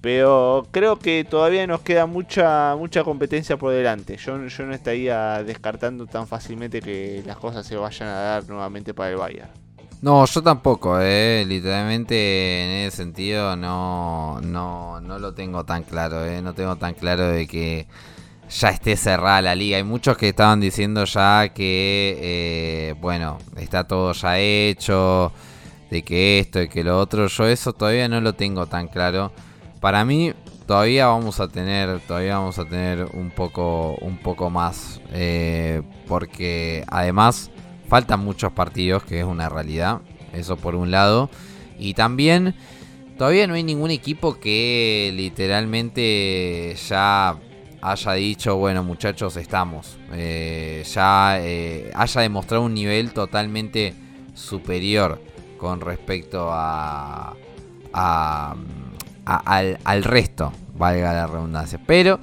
[0.00, 4.16] Pero creo que todavía nos queda mucha mucha competencia por delante.
[4.16, 8.94] Yo, yo no estaría descartando tan fácilmente que las cosas se vayan a dar nuevamente
[8.94, 9.50] para el Bayern.
[10.00, 11.44] No, yo tampoco, eh.
[11.44, 16.40] literalmente en ese sentido no, no, no lo tengo tan claro, eh.
[16.40, 17.88] no tengo tan claro de que
[18.48, 19.76] ya esté cerrada la liga.
[19.76, 25.32] Hay muchos que estaban diciendo ya que, eh, bueno, está todo ya hecho,
[25.90, 27.26] de que esto y que lo otro.
[27.26, 29.32] Yo eso todavía no lo tengo tan claro.
[29.80, 30.32] Para mí
[30.66, 36.84] todavía vamos a tener, todavía vamos a tener un poco, un poco más, eh, porque
[36.88, 37.50] además
[37.88, 40.02] Faltan muchos partidos, que es una realidad.
[40.34, 41.30] Eso por un lado.
[41.78, 42.54] Y también
[43.16, 47.38] todavía no hay ningún equipo que literalmente ya
[47.80, 49.96] haya dicho, bueno muchachos, estamos.
[50.12, 53.94] Eh, ya eh, haya demostrado un nivel totalmente
[54.34, 55.18] superior
[55.56, 57.34] con respecto a,
[59.36, 61.80] al, resto, valga la redundancia.
[61.86, 62.18] Pero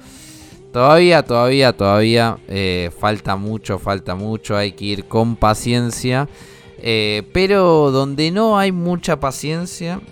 [0.72, 6.28] Todavía, todavía, todavía eh, falta mucho, falta mucho, hay que ir con paciencia.
[6.76, 10.02] Eh, pero donde no hay mucha paciencia,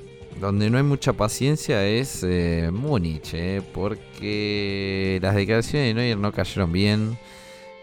[0.40, 3.36] donde no hay mucha paciencia es eh, Múnich,
[3.74, 7.18] porque las declaraciones de Neuer no cayeron bien.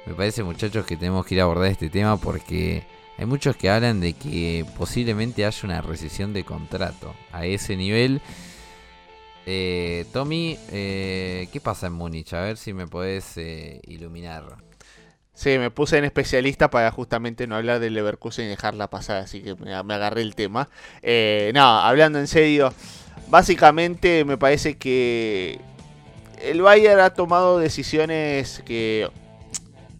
[0.08, 2.84] Me parece muchachos que tenemos que ir a abordar este tema porque
[3.20, 8.22] hay muchos que hablan de que posiblemente haya una recesión de contrato a ese nivel.
[9.46, 12.34] Eh, Tommy, eh, ¿qué pasa en Múnich?
[12.34, 14.44] A ver si me podés eh, iluminar.
[15.34, 19.42] Sí, me puse en especialista para justamente no hablar del Leverkusen y dejarla pasar, así
[19.42, 20.70] que me, agarré el tema.
[21.02, 22.74] Eh, no, hablando en serio,
[23.30, 25.60] básicamente me parece que
[26.42, 29.10] el Bayern ha tomado decisiones que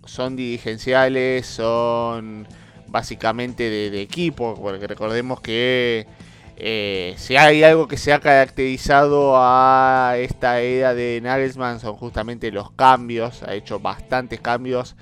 [0.06, 2.48] son dirigenciales, son
[2.88, 6.06] básicamente de equipo, porque recordemos que
[6.64, 12.52] eh, si hay algo que se ha caracterizado a esta era de Nagelsmann son justamente
[12.52, 14.96] los cambios, ha hecho bastantes cambios,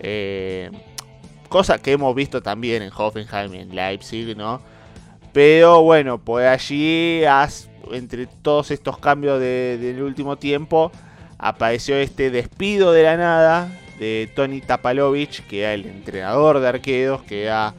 [0.00, 0.72] eh,
[1.48, 4.60] cosa que hemos visto también en Hoffenheim y en Leipzig, ¿no?
[5.32, 7.22] Pero bueno, por allí,
[7.92, 10.90] entre todos estos cambios del último tiempo,
[11.38, 17.22] apareció este despido de la nada de Tony Tapalovic, que era el entrenador de arqueros,
[17.22, 17.72] que era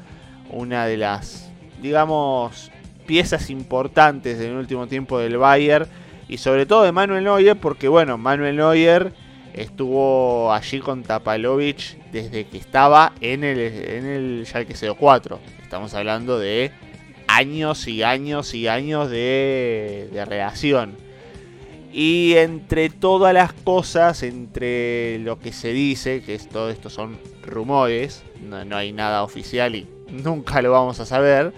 [0.50, 2.71] una de las, digamos,
[3.05, 5.87] piezas importantes en el último tiempo del Bayern
[6.27, 9.13] y sobre todo de Manuel Neuer, porque bueno, Manuel Neuer
[9.53, 15.39] estuvo allí con Tapalovic desde que estaba en el, en el Schalke 04.
[15.61, 16.71] Estamos hablando de
[17.27, 20.95] años y años y años de, de relación.
[21.93, 27.17] Y entre todas las cosas, entre lo que se dice, que es, todo esto son
[27.41, 31.53] rumores, no, no hay nada oficial y nunca lo vamos a saber.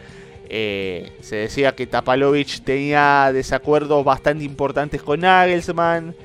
[0.50, 6.16] Eh, se decía que Tapalovic tenía desacuerdos bastante importantes con Nagelsmann,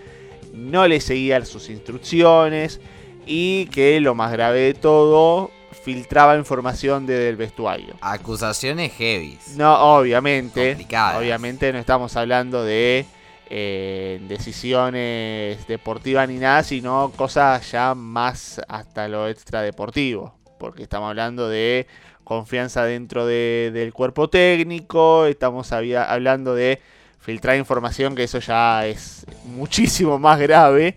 [0.53, 2.81] no le seguía sus instrucciones
[3.27, 5.51] y que lo más grave de todo,
[5.83, 7.95] filtraba información desde el vestuario.
[8.01, 9.39] Acusaciones heavy.
[9.57, 10.71] No, obviamente.
[10.71, 11.17] Complicadas.
[11.19, 13.05] Obviamente no estamos hablando de
[13.51, 20.35] eh, decisiones deportivas ni nada, sino cosas ya más hasta lo extradeportivo.
[20.59, 21.89] Porque estamos hablando de
[22.25, 26.81] confianza dentro de- del cuerpo técnico, estamos había- hablando de
[27.21, 30.97] filtrar información, que eso ya es muchísimo más grave.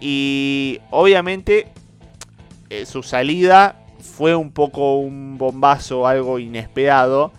[0.00, 1.68] Y obviamente
[2.70, 7.32] eh, su salida fue un poco un bombazo, algo inesperado.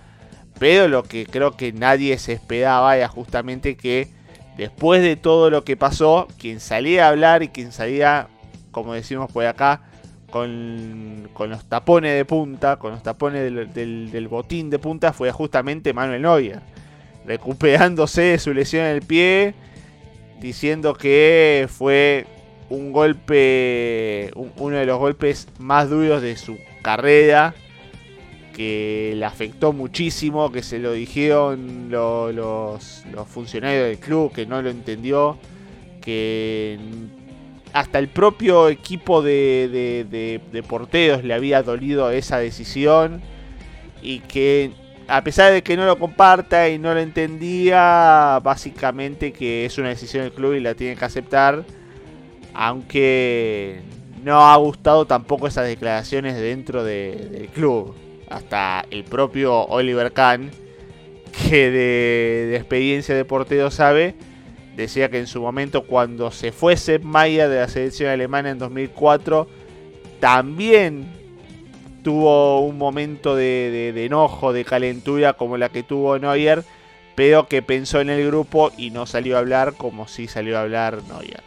[0.58, 4.10] Pero lo que creo que nadie se esperaba era justamente que
[4.58, 8.28] después de todo lo que pasó, quien salía a hablar y quien salía,
[8.72, 9.84] como decimos por acá,
[10.30, 15.94] con, con los tapones de punta, con los tapones del, botín de punta, fue justamente
[15.94, 16.60] Manuel Neuer.
[17.26, 19.54] Recuperándose de su lesión en el pie,
[20.42, 22.26] diciendo que fue
[22.70, 27.54] un golpe, un- uno de los golpes más duros de su carrera
[28.56, 34.46] que le afectó muchísimo, que se lo dijeron lo- los, los funcionarios del club, que
[34.46, 35.38] no lo entendió,
[36.02, 36.78] que
[37.74, 40.08] hasta el propio equipo de,
[40.52, 43.22] de, porteros le había dolido esa decisión
[44.02, 44.72] y que
[45.08, 49.90] a pesar de que no lo comparta y no lo entendía, básicamente que es una
[49.90, 51.64] decisión del club y la tiene que aceptar,
[52.54, 53.80] aunque
[54.24, 57.96] no ha gustado tampoco esas declaraciones dentro de- del club.
[58.30, 60.52] Hasta el propio Oliver Kahn,
[61.50, 64.14] que de, de experiencia de portero sabe,
[64.80, 68.58] decía que en su momento cuando se fue Sepp Maier de la selección alemana en
[68.60, 69.48] 2004,
[70.20, 71.06] también
[72.04, 76.64] tuvo un momento de, de- enojo, de calentura como la que tuvo Neuer,
[77.16, 80.62] pero que pensó en el grupo y no salió a hablar como si salió a
[80.62, 81.44] hablar Neuer.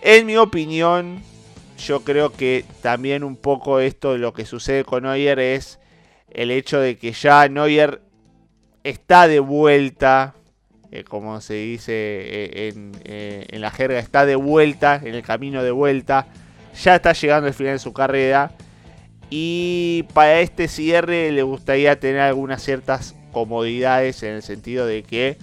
[0.00, 1.20] En mi opinión,
[1.84, 5.78] yo creo que también un poco esto de lo que sucede con Neuer es
[6.30, 8.00] el hecho de que ya Neuer
[8.84, 10.34] está de vuelta,
[10.92, 15.22] eh, como se dice eh, en, eh, en la jerga, está de vuelta, en el
[15.22, 16.26] camino de vuelta,
[16.78, 18.52] ya está llegando al final de su carrera.
[19.30, 25.38] Y para este cierre le gustaría tener algunas ciertas comodidades en el sentido de que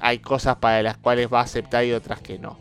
[0.00, 2.58] hay cosas para las cuales va a aceptar y otras que no.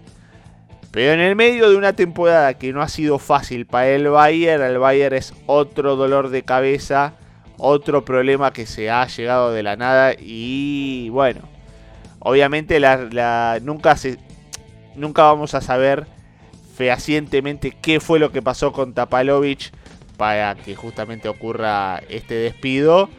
[0.91, 4.61] Pero en el medio de una temporada que no ha sido fácil para el Bayern,
[4.61, 7.13] el Bayern es otro dolor de cabeza,
[7.57, 11.41] otro problema que se ha llegado de la nada y bueno,
[12.19, 14.17] obviamente la, nunca se,
[14.95, 16.07] nunca vamos a saber
[16.75, 19.71] fehacientemente qué fue lo que pasó con Tapalovic
[20.17, 23.09] para que justamente ocurra este despido,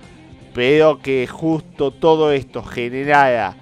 [0.54, 3.56] pero que justo todo esto generara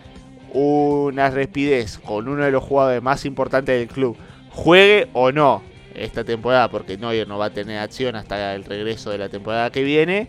[0.53, 4.17] una rapidez con uno de los jugadores más importantes del club,
[4.51, 5.63] juegue o no
[5.95, 9.71] esta temporada, porque Neuer no va a tener acción hasta el regreso de la temporada
[9.71, 10.29] que viene,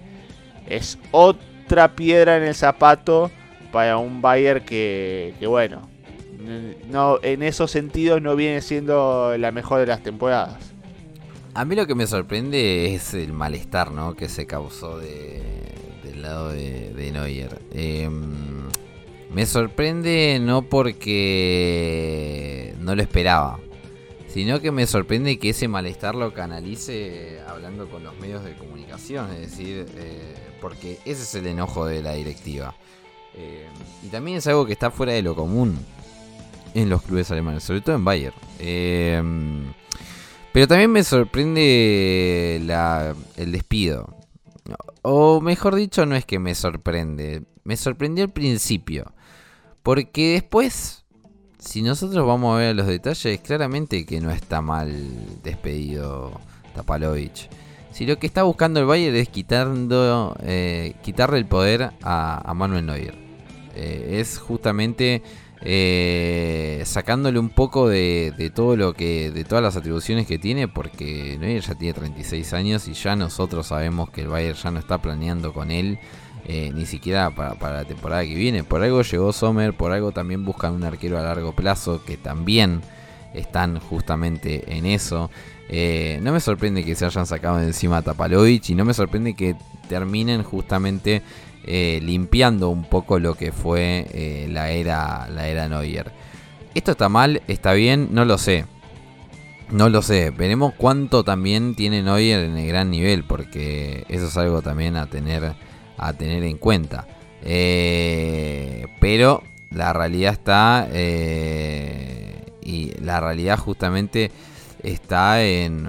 [0.67, 3.31] es otra piedra en el zapato
[3.71, 5.89] para un Bayern que, que bueno,
[6.89, 10.73] no, en esos sentidos no viene siendo la mejor de las temporadas.
[11.55, 14.15] A mí lo que me sorprende es el malestar ¿no?
[14.15, 15.41] que se causó de-
[16.03, 17.59] del lado de, de Neuer.
[17.71, 18.09] Eh,
[19.31, 20.63] me sorprende no
[21.83, 23.59] porque no lo esperaba,
[24.33, 29.31] sino que me sorprende que ese malestar lo canalice hablando con los medios de comunicación,
[29.33, 32.75] es decir, eh, porque ese es el enojo de la directiva.
[33.35, 33.67] Eh,
[34.03, 35.77] y también es algo que está fuera de lo común
[36.73, 38.35] en los clubes alemanes, sobre todo en Bayern.
[38.59, 39.21] Eh,
[40.51, 44.15] pero también me sorprende la- el despido.
[45.01, 47.43] O mejor dicho, no es que me sorprende.
[47.63, 49.13] Me sorprendió al principio.
[49.83, 51.02] Porque después,
[51.63, 54.91] si nosotros vamos a ver los detalles, claramente que no está mal
[55.43, 56.39] despedido
[56.75, 57.49] Tapalovic.
[57.91, 62.53] Si lo que está buscando el Bayern es quitando, eh, quitarle el poder a, a
[62.53, 63.15] Manuel Neuer.
[63.75, 65.23] Eh, es justamente
[65.61, 70.67] eh, sacándole un poco de, de todo lo que de todas las atribuciones que tiene
[70.67, 74.79] porque Neuer ya tiene 36 años y ya nosotros sabemos que el Bayern ya no
[74.79, 75.97] está planeando con él
[76.45, 78.63] eh, ni siquiera para, la temporada que viene.
[78.63, 82.81] Por algo llegó Sommer por algo también buscan un arquero a largo plazo que también
[83.33, 85.29] están justamente en eso.
[85.69, 88.93] Eh, no me sorprende que se hayan sacado de encima a Tapalovic y no me
[88.93, 89.55] sorprende que
[89.87, 91.21] terminen justamente
[91.65, 96.11] eh, limpiando un poco lo que fue la era la era Neuer.
[96.75, 98.65] Esto está mal, está bien, no lo sé.
[99.71, 104.37] No lo sé, veremos cuánto también tiene Neuer en el gran nivel, porque eso es
[104.37, 105.55] algo también a tener,
[106.07, 107.07] a tener en cuenta.
[107.43, 110.87] Eh, pero la realidad está,
[112.61, 114.31] y la realidad justamente
[114.83, 115.87] está en,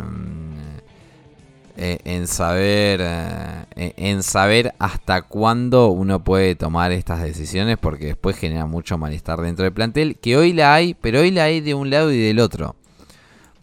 [1.77, 8.37] eh, en saber eh, en saber hasta cuándo uno puede tomar estas decisiones porque después
[8.37, 11.75] genera mucho malestar dentro del plantel que hoy la hay pero hoy la hay de
[11.75, 12.77] un lado y del otro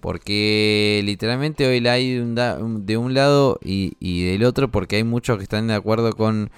[0.01, 5.43] porque literalmente hoy la hay de un, lado y, del otro porque hay muchos que
[5.43, 6.51] están de acuerdo con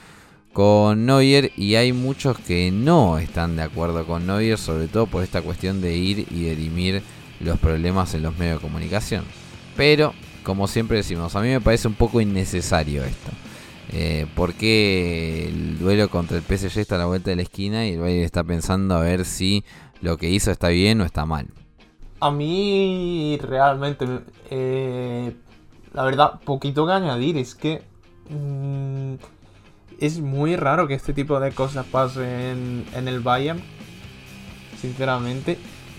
[0.54, 5.24] con Neuer y hay muchos que no están de acuerdo con Neuer sobre todo por
[5.24, 7.02] esta cuestión de ir y dirimir
[7.40, 9.24] los problemas en los medios de comunicación.
[9.76, 13.32] Pero, como siempre decimos, a mí me parece un poco innecesario esto.
[13.92, 17.94] Eh, porque el duelo contra el PSG está a la vuelta de la esquina y
[17.94, 19.64] el Bayern está pensando a ver si
[20.02, 21.48] lo que hizo está bien o está mal.
[22.24, 24.06] A mí realmente,
[24.50, 25.36] eh,
[25.92, 27.38] la verdad, poquito que añadir.
[27.38, 27.82] Es que
[28.30, 29.16] mm,
[30.00, 33.62] es muy raro que este tipo de cosas pasen en el Bayern,
[34.80, 35.58] sinceramente.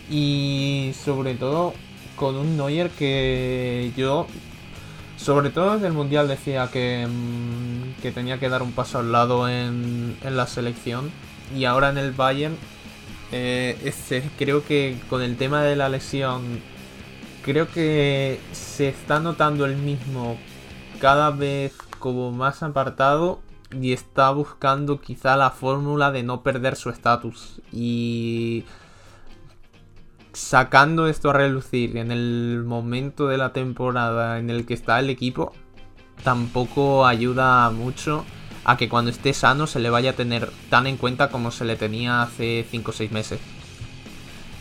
[0.09, 1.75] Y sobre todo
[2.17, 4.27] con un Neuer que yo,
[5.19, 9.13] sobre todo desde el Mundial, decía que, mm, que tenía que dar un paso al
[9.13, 11.11] lado en, en la selección.
[11.55, 12.57] Y ahora en el Bayern,
[13.33, 13.93] eh,
[14.39, 16.61] creo que con el tema de la lesión,
[17.45, 20.39] creo que se está notando el mismo
[21.01, 23.41] cada vez como más apartado
[23.81, 27.61] y está buscando quizá la fórmula de no perder su estatus.
[27.73, 28.65] Y
[30.33, 35.11] sacando esto a relucir en el momento de la temporada en el que está el
[35.11, 35.53] equipo,
[36.23, 38.25] tampoco ayuda mucho
[38.65, 41.65] a que cuando esté sano se le vaya a tener tan en cuenta como se
[41.65, 43.41] le tenía hace 5 o 6 meses.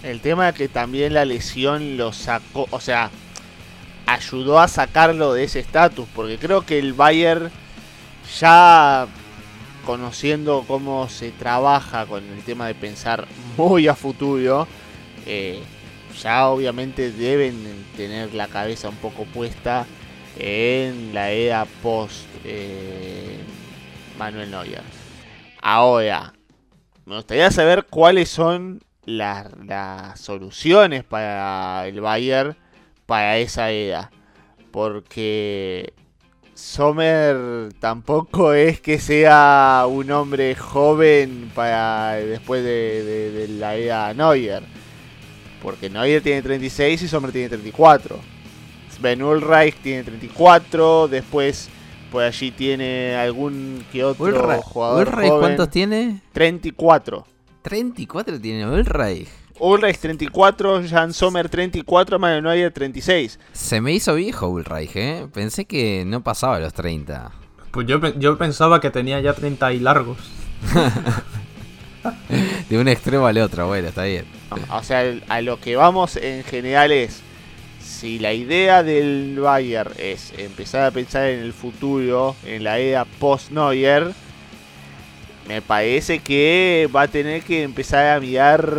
[0.04, 3.10] El tema es que también la lesión lo sacó, o sea,
[4.06, 7.50] ayudó a sacarlo de ese estatus, porque creo que el Bayern
[8.40, 9.08] ya
[9.86, 14.68] conociendo cómo se trabaja con el tema de pensar muy a futuro,
[15.26, 15.62] eh,
[16.22, 19.86] ya obviamente deben tener la cabeza un poco puesta
[20.38, 23.38] en la era post eh,
[24.18, 24.82] Manuel Neuer.
[25.62, 26.34] Ahora,
[27.06, 32.56] me gustaría saber cuáles son las, soluciones para el Bayern
[33.06, 34.12] para esa era.
[34.72, 35.94] Porque
[36.54, 44.64] Sommer tampoco es que sea un hombre joven para después de, la era Neuer.
[45.62, 48.20] Porque Neuer tiene 36 y Sommer tiene 34.
[48.98, 51.08] Sven Ulreich tiene 34.
[51.08, 51.70] Después
[52.14, 56.22] por allí tiene algún que otro jugador Ulreich cuántos tiene?
[56.32, 57.26] 34.
[57.64, 59.28] 34 tiene Ulreich.
[59.58, 63.40] Ulreich 34, Jan Sommer 34, Manuel Neuer 36.
[63.52, 65.28] Se me hizo viejo Ulreich, ¿eh?
[65.34, 67.32] Pensé que no pasaba los 30.
[67.72, 70.20] Pues yo, yo pensaba que tenía ya 30 y largos.
[72.70, 74.26] de un extremo al otro, bueno, está bien.
[74.72, 77.24] O sea, a lo que vamos en general es,
[77.94, 83.06] si la idea del Bayern es empezar a pensar en el futuro, en la era
[83.06, 84.12] post-Neuer,
[85.48, 88.74] me parece que va a tener que empezar a mirar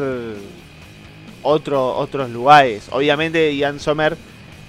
[1.43, 2.89] otro, otros lugares.
[2.91, 4.17] Obviamente, Ian Sommer,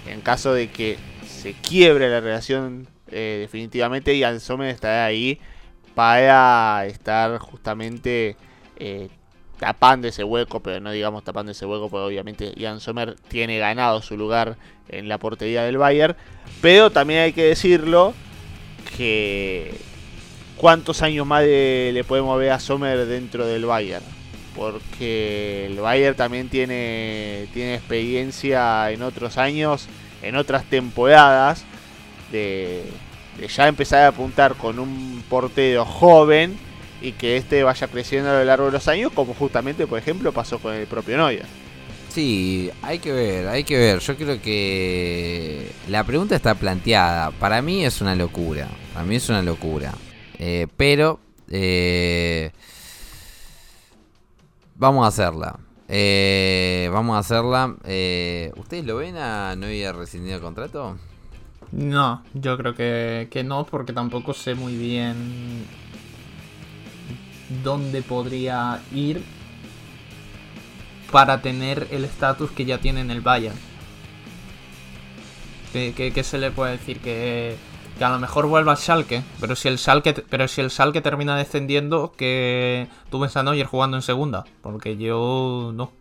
[0.08, 5.39] en caso de que se quiebre la relación eh, definitivamente, Ian Sommer estará ahí
[5.95, 8.36] para estar justamente
[8.77, 9.10] eh,
[9.60, 14.02] tapando ese hueco, pero no digamos tapando ese hueco, porque obviamente Ian Sommer tiene ganado
[14.02, 14.58] su lugar
[14.89, 16.15] en la portería del Bayern.
[16.62, 18.13] Pero también hay que decirlo
[18.98, 19.74] que
[20.58, 24.04] cuántos años más le podemos ver a Sommer dentro del Bayern.
[24.56, 29.88] Porque el Bayern también tiene, tiene experiencia en otros años,
[30.22, 31.65] en otras temporadas,
[32.32, 32.86] de,
[33.38, 36.58] de ya empezar a apuntar con un portero joven
[37.01, 40.31] y que este vaya creciendo a lo largo de los años, como justamente, por ejemplo,
[40.31, 41.45] pasó con el propio Neuer.
[42.10, 43.99] Sí, hay que ver, hay que ver.
[43.99, 47.32] Yo creo que la pregunta está planteada.
[47.32, 48.70] Para mí es una locura.
[48.93, 49.93] Para mí es una locura.
[50.39, 52.51] Eh, pero eh,
[54.76, 55.59] vamos a hacerla.
[55.89, 57.76] Eh, vamos a hacerla.
[58.55, 60.97] ¿Ustedes lo ven a no había rescindido el contrato?
[61.74, 65.65] No, yo creo que, que no, porque tampoco sé muy bien
[67.64, 69.24] dónde podría ir
[71.12, 73.56] para tener el estatus que ya tiene en el Bayern.
[75.72, 77.00] ¿Qué, se le puede decir?
[77.00, 77.58] Que,
[78.00, 81.36] a lo mejor vuelva al Schalke, pero si el Schalke, pero si el Schalke termina
[81.36, 85.91] descendiendo, que tú ves a Neuer jugando en segunda, porque yo no.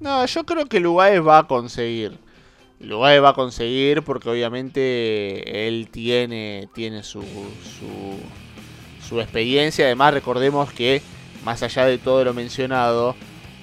[0.00, 2.18] No, yo creo que Lugaes va a conseguir.
[2.80, 8.18] Lugaes va a conseguir porque obviamente él tiene, tiene su, su,
[9.10, 9.84] su experiencia.
[9.84, 11.02] Además, recordemos que,
[11.44, 13.16] más allá de todo lo mencionado,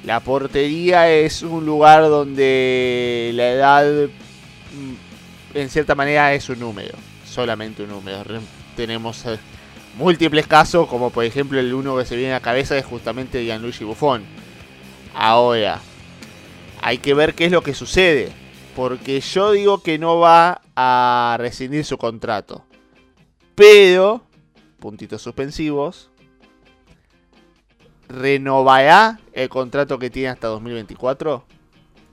[0.03, 6.95] la portería es un lugar donde la edad, mm, en cierta manera, es un número.
[7.25, 8.23] Solamente un número.
[8.75, 9.39] Tenemos eh,
[9.97, 13.43] múltiples casos, como por ejemplo el uno que se viene a la cabeza es justamente
[13.43, 14.23] Gianluigi Buffon.
[15.15, 15.79] Ahora,
[16.81, 18.31] hay que ver qué es lo que sucede.
[18.75, 22.63] Porque yo digo que no va a rescindir su contrato.
[23.55, 24.26] Pero,
[24.79, 26.09] puntitos suspensivos,
[28.09, 31.43] renovará el contrato que tiene hasta 2024.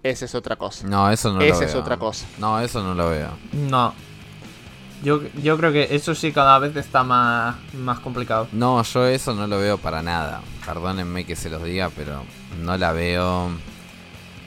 [0.03, 0.87] Esa es otra cosa.
[0.87, 1.69] No, eso no lo Esa veo.
[1.69, 2.27] es otra cosa.
[2.39, 3.31] No, eso no lo veo.
[3.53, 3.95] No.
[5.03, 8.49] Yo, yo creo que eso sí cada vez está más, más complicado.
[8.53, 10.43] No, yo eso no lo veo para nada.
[10.65, 12.23] Perdónenme que se los diga, pero
[12.63, 13.51] no la veo.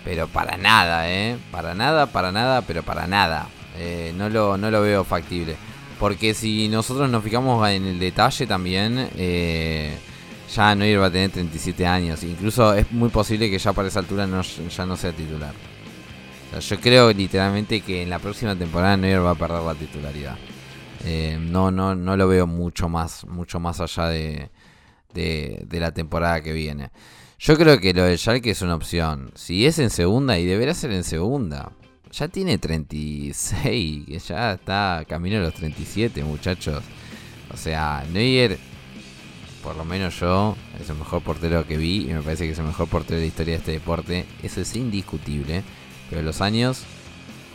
[0.03, 1.37] Pero para nada, ¿eh?
[1.51, 3.47] Para nada, para nada, pero para nada.
[3.77, 5.57] Eh, no, lo, no lo veo factible.
[5.99, 9.97] Porque si nosotros nos fijamos en el detalle también, eh,
[10.53, 12.23] ya Neuer va a tener 37 años.
[12.23, 15.53] Incluso es muy posible que ya para esa altura no, ya no sea titular.
[16.59, 20.37] Yo creo literalmente que en la próxima temporada Neuer va a perder la titularidad.
[21.03, 24.49] Eh, no, no, no lo veo mucho más, mucho más allá de,
[25.13, 26.91] de, de la temporada que viene.
[27.39, 29.31] Yo creo que lo del Schalke es una opción.
[29.35, 31.71] Si es en segunda, y deberá ser en segunda.
[32.11, 36.83] Ya tiene 36, que ya está camino a los 37, muchachos.
[37.53, 38.57] O sea, Neuer,
[39.63, 42.59] por lo menos yo, es el mejor portero que vi y me parece que es
[42.59, 44.25] el mejor portero de la historia de este deporte.
[44.43, 45.63] Eso es indiscutible.
[46.09, 46.83] Pero los años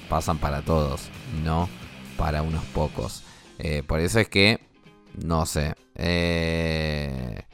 [0.08, 1.08] pasan para todos,
[1.42, 1.68] no
[2.16, 3.22] para unos pocos.
[3.58, 4.60] Eh, por eso es que,
[5.24, 5.74] no sé.
[5.94, 7.44] eh,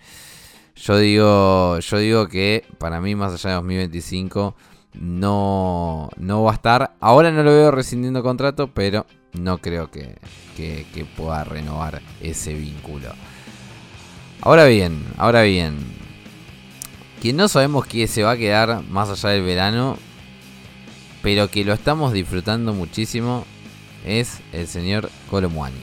[0.74, 4.54] yo digo, yo digo que para mí más allá de 2025
[4.94, 6.94] no, no va a estar.
[7.00, 10.16] Ahora no lo veo rescindiendo contrato, pero no creo que,
[10.56, 13.10] que- que pueda renovar ese vínculo.
[14.40, 15.78] Ahora bien, ahora bien.
[17.20, 19.96] Quien no sabemos que se va a quedar más allá del verano,
[21.22, 23.44] pero que lo estamos disfrutando muchísimo,
[24.06, 25.80] es el señor Colomwani.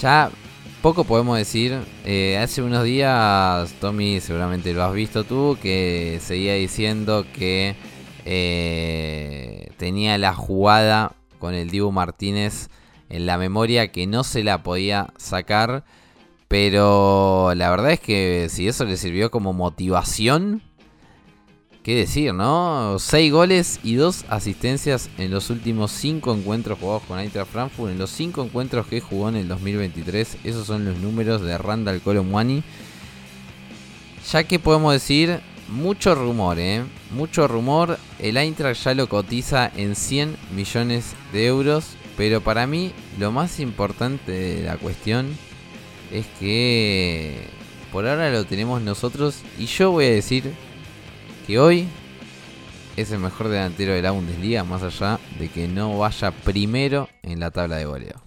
[0.00, 0.30] Ya
[0.84, 1.80] poco podemos decir.
[2.04, 7.74] eh, hace unos días, Tommy, seguramente lo has visto tú, que seguía diciendo que
[8.26, 12.68] eh, tenía la jugada con el Dibu Martínez
[13.08, 15.86] en la memoria que no se la podía sacar.
[16.48, 20.60] Pero la verdad es que si eso le sirvió como motivación,
[21.84, 22.96] qué decir, ¿no?
[22.98, 27.92] 6 goles y 2 asistencias en los últimos 5 encuentros jugados con Eintracht Frankfurt.
[27.92, 32.00] En los 5 encuentros que jugó en el 2023, esos son los números de Randall
[32.00, 32.64] Colomwani.
[34.32, 36.82] Ya que podemos decir, mucho rumor, ¿eh?
[37.10, 37.98] Mucho rumor.
[38.18, 41.84] El Eintracht ya lo cotiza en 100 millones de euros.
[42.16, 45.36] Pero para mí, lo más importante de la cuestión
[46.10, 47.46] es que
[47.92, 49.40] por ahora lo tenemos nosotros.
[49.58, 50.50] Y yo voy a decir
[51.46, 51.88] que hoy
[52.96, 57.40] es el mejor delantero de la Bundesliga, más allá de que no vaya primero en
[57.40, 58.22] la tabla de goleo.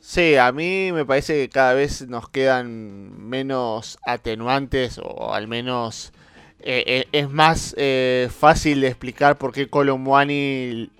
[0.00, 6.12] Sí, a mí me parece que cada vez nos quedan menos atenuantes o al menos
[6.60, 10.90] eh, eh, es más eh, fácil de explicar por qué Colomwani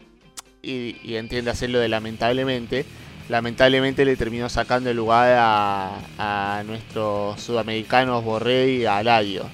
[0.63, 2.87] y, y entiéndase lo de lamentablemente,
[3.29, 9.45] lamentablemente le terminó sacando el lugar a, a nuestros sudamericanos Borré y a Aladio.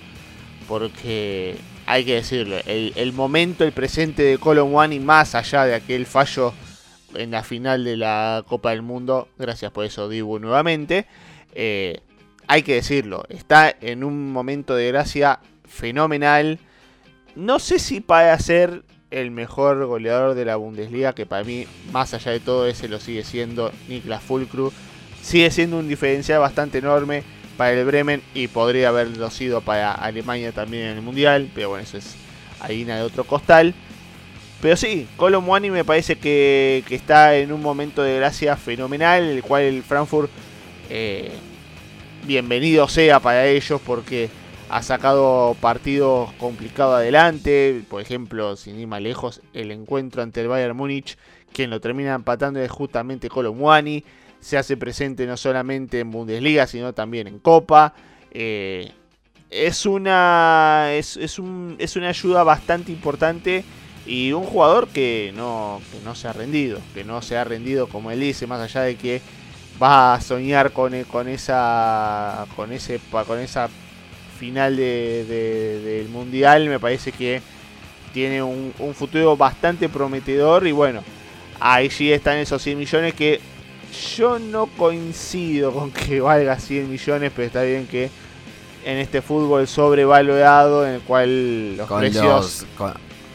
[0.68, 1.56] Porque
[1.90, 6.54] hay que decirlo, el, momento, el presente de Colomwani, más allá de aquel fallo
[7.16, 11.06] en la final de la Copa del Mundo, gracias por eso Dibu nuevamente,
[11.52, 11.98] eh,
[12.46, 16.60] hay que decirlo, está en un momento de gracia fenomenal.
[17.34, 22.14] No sé si para ser el mejor goleador de la Bundesliga, que para mí, más
[22.14, 24.72] allá de todo ese, lo sigue siendo Niklas Fulcru.
[25.22, 27.24] Sigue siendo un diferencial bastante enorme
[27.60, 31.84] para el Bremen y podría haberlo sido para Alemania también en el Mundial, pero bueno,
[31.84, 32.16] eso es
[32.58, 33.74] harina de otro costal.
[34.62, 39.64] Pero sí, Colomwani me parece que, está en un momento de gracia fenomenal, el cual
[39.64, 40.30] el Frankfurt,
[40.88, 41.32] eh,
[42.24, 44.30] bienvenido sea para ellos porque
[44.70, 47.82] ha sacado partidos complicados adelante.
[47.90, 51.18] Por ejemplo, sin ir más lejos, el encuentro ante el Bayern Múnich,
[51.52, 54.02] quien lo termina empatando es justamente Colomwani.
[54.40, 57.94] Se hace presente no solamente en Bundesliga, sino también en Copa.
[58.32, 58.90] Eh,
[59.50, 63.64] es una, es, es un- es una ayuda bastante importante
[64.06, 67.86] Y un jugador que no, que no se ha rendido, que no se ha rendido
[67.86, 69.20] como él dice, más allá de que
[69.80, 73.68] va a soñar con, e- con esa con ese con esa
[74.38, 77.42] final de- de- del mundial, me parece que
[78.12, 81.02] tiene un, un futuro bastante prometedor y bueno,
[81.60, 83.40] ahí sí están esos 100 millones que
[84.16, 88.10] yo no coincido con que valga 100 millones, pero está bien que
[88.84, 92.94] en este fútbol sobrevalorado en el cual los Con, precios los, con,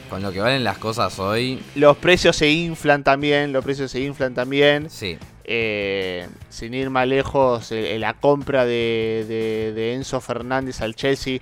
[0.09, 3.99] con lo que valen las cosas hoy, los precios se inflan también, los precios se
[4.01, 4.89] inflan también.
[4.89, 5.17] sí.
[5.47, 11.37] Eh, sin ir más lejos, eh, la compra de, de- de Enzo Fernández al Chelsea,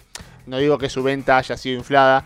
[0.45, 2.26] no digo que su venta haya sido inflada,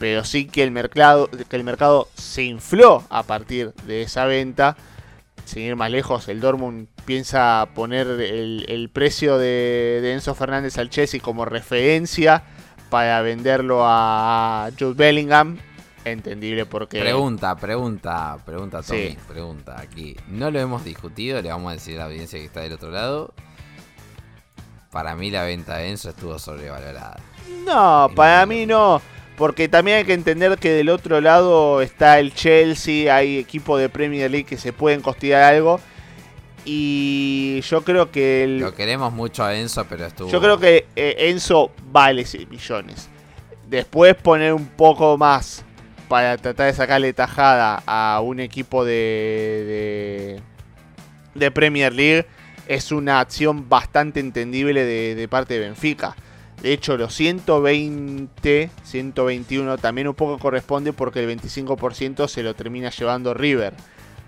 [0.00, 4.76] pero sí que el mercado, que el mercado se infló a partir de esa venta.
[5.44, 10.78] Sin ir más lejos, el Dortmund piensa poner el, el precio de, de Enzo Fernández
[10.78, 12.42] al Chelsea como referencia
[12.90, 15.58] para venderlo a Jude Bellingham.
[16.04, 17.00] Entendible porque...
[17.00, 19.18] Pregunta, pregunta, pregunta, Tommy, Sí.
[19.28, 20.16] pregunta aquí.
[20.28, 22.90] No lo hemos discutido, le vamos a decir a la audiencia que está del otro
[22.90, 23.32] lado.
[24.90, 27.18] Para mí la venta de Enzo estuvo sobrevalorada.
[27.64, 29.00] No, para mí no.
[29.36, 33.88] Porque también hay que entender que del otro lado está el Chelsea, hay equipos de
[33.88, 35.80] Premier League que se pueden costear algo.
[36.64, 40.30] Y yo creo que el, Lo queremos mucho a Enzo, pero estuvo...
[40.30, 43.08] yo creo que eh, Enzo vale 6 millones.
[43.68, 45.64] Después poner un poco más
[46.08, 50.40] para tratar de sacarle tajada a un equipo de,
[51.34, 52.26] de, de Premier League
[52.68, 56.14] es una acción bastante entendible de, de parte de Benfica.
[56.60, 62.90] De hecho, los 120, 121 también un poco corresponde porque el 25% se lo termina
[62.90, 63.74] llevando River.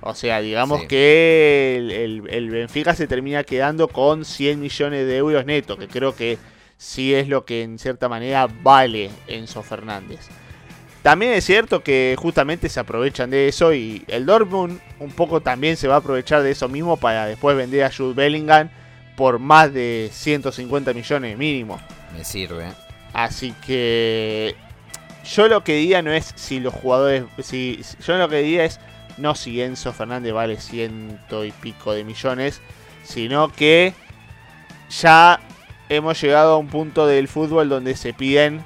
[0.01, 0.87] O sea, digamos Sí.
[0.89, 5.89] que el, el- el Benfica se termina quedando con 100 millones de euros netos, que
[5.89, 6.39] creo que
[6.77, 10.21] sí es lo que en cierta manera vale Enzo Fernández.
[11.03, 15.77] También es cierto que justamente se aprovechan de eso y el Dortmund un poco también
[15.77, 18.71] se va a aprovechar de eso mismo para después vender a Jude Bellingham
[19.17, 21.79] por más de 150 millones mínimo.
[22.17, 22.73] Me sirve.
[23.13, 24.57] Así que
[25.25, 28.81] yo lo que diría no es si los jugadores, si yo lo que diría es
[29.17, 32.61] no si Enzo Fernández vale ciento y pico de millones,
[33.05, 33.95] sino que
[34.91, 35.41] ya
[35.89, 38.65] hemos llegado a un punto del fútbol donde se piden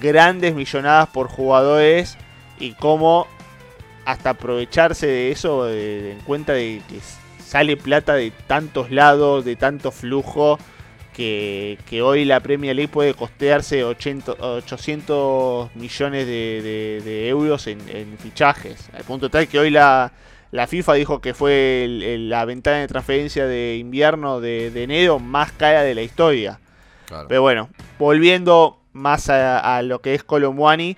[0.00, 2.16] grandes millonadas por jugadores
[2.58, 3.26] y cómo
[4.04, 7.00] hasta aprovecharse de eso, de, en cuenta de que
[7.42, 10.58] sale plata de tantos lados, de tanto flujo,
[11.14, 17.66] que, que hoy la Premier League puede costearse 80 800 millones de, de- de euros
[17.66, 18.88] en, en fichajes.
[18.92, 20.12] Al punto tal que hoy la,
[20.50, 24.82] la FIFA dijo que fue el- el- la ventana de transferencia de invierno de, de
[24.82, 26.58] enero más cara de la historia.
[27.06, 27.28] Claro.
[27.28, 30.96] Pero bueno, volviendo más a, a lo que es Colomwani,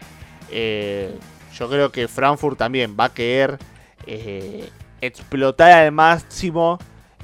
[0.50, 1.14] eh,
[1.58, 3.58] yo creo que Frankfurt también va a querer
[4.06, 4.68] eh,
[5.00, 6.78] explotar al máximo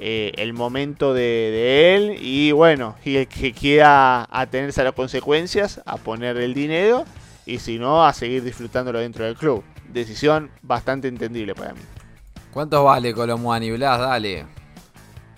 [0.05, 4.95] eh, el momento de, de él y bueno, y el que quiera atenerse a las
[4.95, 7.05] consecuencias, a poner el dinero
[7.47, 9.63] y si no, a seguir disfrutándolo dentro del club.
[9.93, 11.81] Decisión bastante entendible para mí.
[12.53, 14.01] ¿Cuánto vale Colomuani Blas?
[14.01, 14.47] Dale.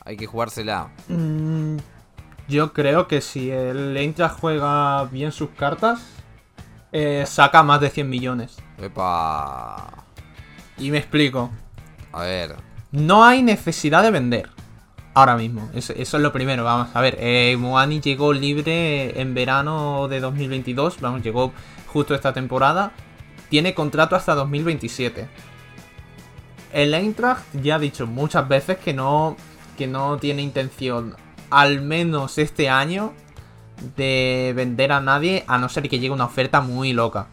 [0.03, 0.89] Hay que jugársela.
[1.09, 1.77] Mm,
[2.49, 6.01] yo creo que si el Eintracht juega bien sus cartas,
[6.91, 8.57] eh, saca más de 100 millones.
[8.79, 10.05] Epa.
[10.79, 11.51] Y me explico.
[12.13, 12.57] A ver.
[12.93, 14.54] No hay necesidad de vender.
[15.15, 15.71] Ahora mismo.
[15.75, 16.65] Eso, es lo primero.
[16.65, 17.17] Vamos a ver.
[17.21, 21.01] Eh, Moani llegó libre en verano de 2022.
[21.01, 21.53] Vamos, llegó
[21.87, 22.93] justo esta temporada.
[23.49, 25.29] Tiene contrato hasta 2027.
[26.73, 29.37] El Eintracht ya ha dicho muchas veces que no,
[29.79, 31.15] que no tiene intención,
[31.49, 33.13] al menos este año,
[33.97, 37.29] de vender a nadie a no ser que llegue una oferta muy loca.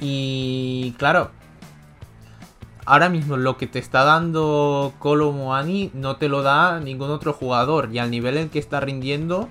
[0.00, 1.30] Y claro,
[2.88, 7.34] ahora mismo lo que te está dando Colo Moani no te lo da ningún otro
[7.34, 7.90] jugador.
[7.92, 9.50] Y al nivel en que está rindiendo,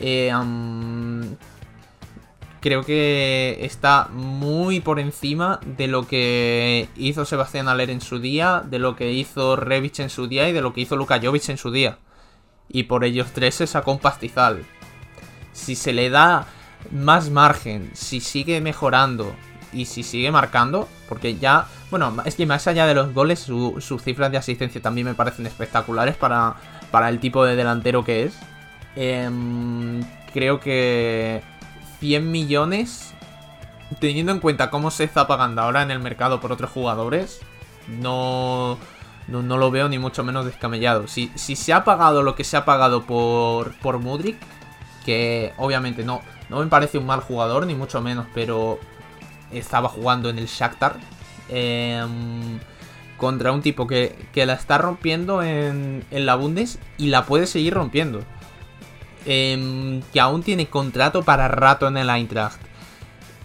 [0.00, 0.32] eh,
[2.60, 8.64] creo que está muy por encima de lo que hizo Sebastián Aller en su día,
[8.64, 11.50] de lo que hizo Revich en su día y de lo que hizo Luka Jovic
[11.50, 11.98] en su día.
[12.70, 14.64] Y por ellos tres se sacó un pastizal.
[15.52, 16.46] Si se le da
[16.90, 19.34] más margen, si sigue mejorando
[19.72, 23.80] y si sigue marcando, porque ya, bueno, es que más allá de los goles, su-
[23.80, 26.54] sus cifras de asistencia también me parecen espectaculares para,
[26.90, 28.38] para el tipo de delantero que es.
[28.96, 30.02] Em,
[30.32, 31.42] creo que
[32.00, 33.14] 100 millones,
[34.00, 37.40] teniendo en cuenta cómo se está pagando ahora en el mercado por otros jugadores,
[37.88, 38.78] no,
[39.28, 41.06] no, no lo veo ni mucho menos descamellado.
[41.08, 44.36] Si, si se ha pagado lo que se ha pagado por, por Mudrik,
[45.04, 48.78] que obviamente no, no me parece un mal jugador, ni mucho menos, pero
[49.52, 50.96] estaba jugando en el Shakhtar.
[51.50, 52.58] em,
[53.16, 57.46] contra un tipo que, que la está rompiendo en, en la Bundes y la puede
[57.46, 58.22] seguir rompiendo.
[59.26, 62.60] Em, que aún tiene contrato para rato en el Eintracht.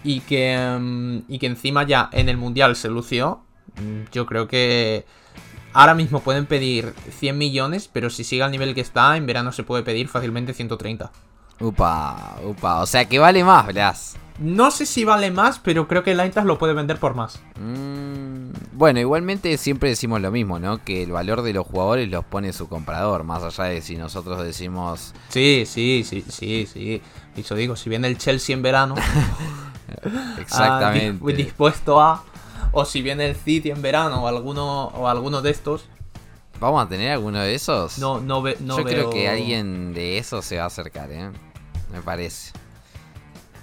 [0.04, 3.40] Y que, em, y que encima ya en el Mundial se lució.
[3.76, 5.04] Mm, Yo creo que
[5.72, 9.50] ahora mismo pueden pedir 100 millones, pero si sigue al nivel que está, en verano
[9.52, 11.10] se puede pedir fácilmente 130.
[11.60, 12.80] Upa, upa.
[12.80, 14.16] O sea que vale más, Blas.
[14.38, 17.40] No sé si vale más, pero creo que el Eintracht lo puede vender por más.
[17.60, 20.82] Mm, bueno, igualmente siempre decimos lo mismo, ¿no?
[20.82, 23.22] Que el valor de los jugadores los pone su comprador.
[23.22, 25.14] Más allá de si nosotros decimos.
[25.28, 27.00] Sí, sí, sí, sí, sí.
[27.36, 28.96] Y yo digo, si viene el Chelsea en verano,
[30.04, 31.24] ah, Exactamente.
[31.26, 32.24] di- dispuesto a.
[32.72, 35.84] O si viene el City en verano o alguno, o alguno de estos,
[36.60, 37.98] ¿Vamos a tener alguno de esos?
[37.98, 41.30] no, no, ve, no Yo creo que alguien de esos se va a acercar, ¿eh?
[41.92, 42.52] Me parece.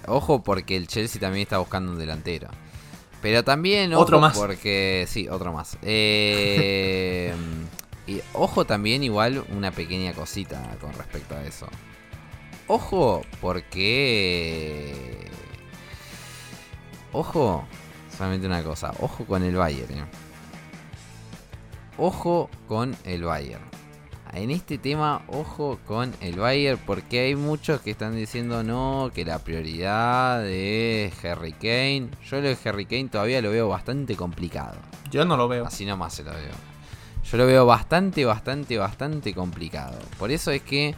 [0.06, 2.48] Ojo porque el Chelsea también está buscando un delantero.
[3.20, 4.36] Pero también ojo Otro más.
[4.36, 5.06] porque...
[5.08, 5.78] Sí, otro más.
[5.82, 7.32] Eh,
[8.06, 11.68] y ojo también igual una pequeña cosita con respecto a eso.
[12.66, 15.30] Ojo porque...
[17.12, 17.64] Ojo,
[18.16, 18.92] solamente una cosa.
[19.00, 20.04] Ojo con el Bayern, ¿eh?
[21.98, 23.71] Ojo con el Bayern.
[24.34, 29.26] En este tema, ojo con el Bayern, porque hay muchos que están diciendo no, que
[29.26, 32.08] la prioridad de Harry Kane.
[32.24, 34.76] Yo lo de Harry Kane todavía lo veo bastante complicado.
[35.10, 35.66] Yo no lo veo.
[35.66, 36.54] Así nomás se lo veo.
[37.30, 39.98] Yo lo veo bastante, bastante, bastante complicado.
[40.18, 40.94] Por eso es que,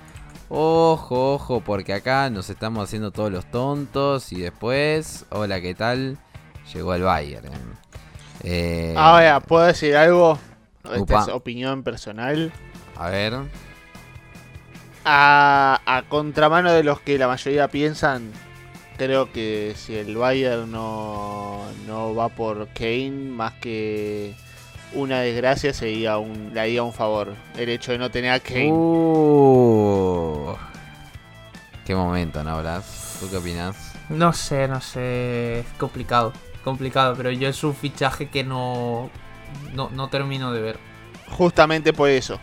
[0.49, 6.19] ojo, ojo, porque acá nos estamos haciendo todos los tontos y después, hola, ¿qué tal?
[6.73, 7.51] Llegó el Bayern.
[8.45, 8.95] eh.
[8.97, 10.39] Ahora, ¿puedo decir algo?
[10.95, 12.53] Esta es opinión personal.
[12.97, 13.35] A ver.
[15.05, 18.33] A, a contramano de los que la mayoría piensan,
[18.97, 24.35] creo que si el Bayern no, no va por Kane, más que
[24.95, 27.35] una desgracia, sería un, le haría un favor.
[27.57, 28.71] El hecho de no tener a Kane.
[28.73, 30.55] Uh,
[31.85, 33.19] qué momento, ¿no, Blas?
[33.21, 33.93] ¿Tú qué opinas?
[34.09, 35.61] No sé, no sé.
[35.61, 36.33] Es complicado.
[36.63, 39.11] Complicado, pero yo es un fichaje que no.
[39.75, 40.79] No, no termino de ver.
[41.29, 42.41] Justamente por eso.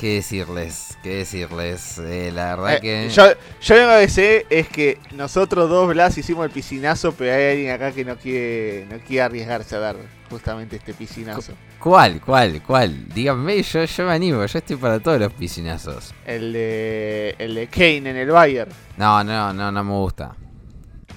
[0.00, 0.96] ¿Qué decirles?
[1.02, 1.98] ¿Qué decirles?
[1.98, 3.08] Eh, la verdad Eh, que...
[3.10, 3.24] yo,
[3.60, 7.70] yo lo que sé es que nosotros dos, Blas, hicimos el piscinazo, pero hay alguien
[7.72, 9.96] acá que no quiere, no quiere arriesgarse a dar
[10.30, 11.52] justamente este piscinazo.
[11.78, 12.18] ¿Cuál?
[12.22, 12.62] ¿Cuál?
[12.62, 13.08] ¿Cuál?
[13.12, 16.14] Díganme, yo, yo me animo, yo estoy para todos los piscinazos.
[16.24, 18.72] El de, el de Kane en el Bayern.
[18.96, 20.34] No, no, no, no me gusta.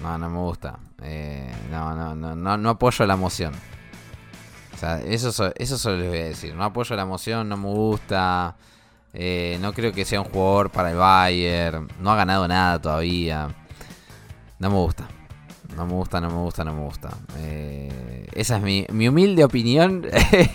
[0.02, 0.78] No, no me gusta.
[1.02, 3.54] Eh, no, no, no, no, no apoyo la moción.
[4.74, 6.54] O sea, eso, so- eso solo les voy a decir.
[6.54, 8.58] No apoyo la moción, no me gusta.
[9.14, 11.88] Eh, no creo que sea un jugador para el Bayern.
[12.00, 13.50] No ha ganado nada todavía.
[14.60, 15.08] No me gusta.
[15.76, 17.10] No me gusta, no me gusta, no me gusta.
[17.38, 20.06] Eh, esa es mi, mi humilde opinión.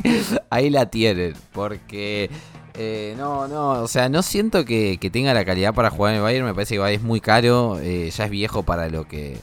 [0.51, 1.35] Ahí la tienen.
[1.53, 2.31] Porque
[2.75, 6.23] eh, no, no, o sea, no siento que, tenga la calidad para jugar en el
[6.23, 6.47] Bayern.
[6.47, 7.81] Me parece que es muy caro.
[7.81, 9.39] ya es viejo para lo que.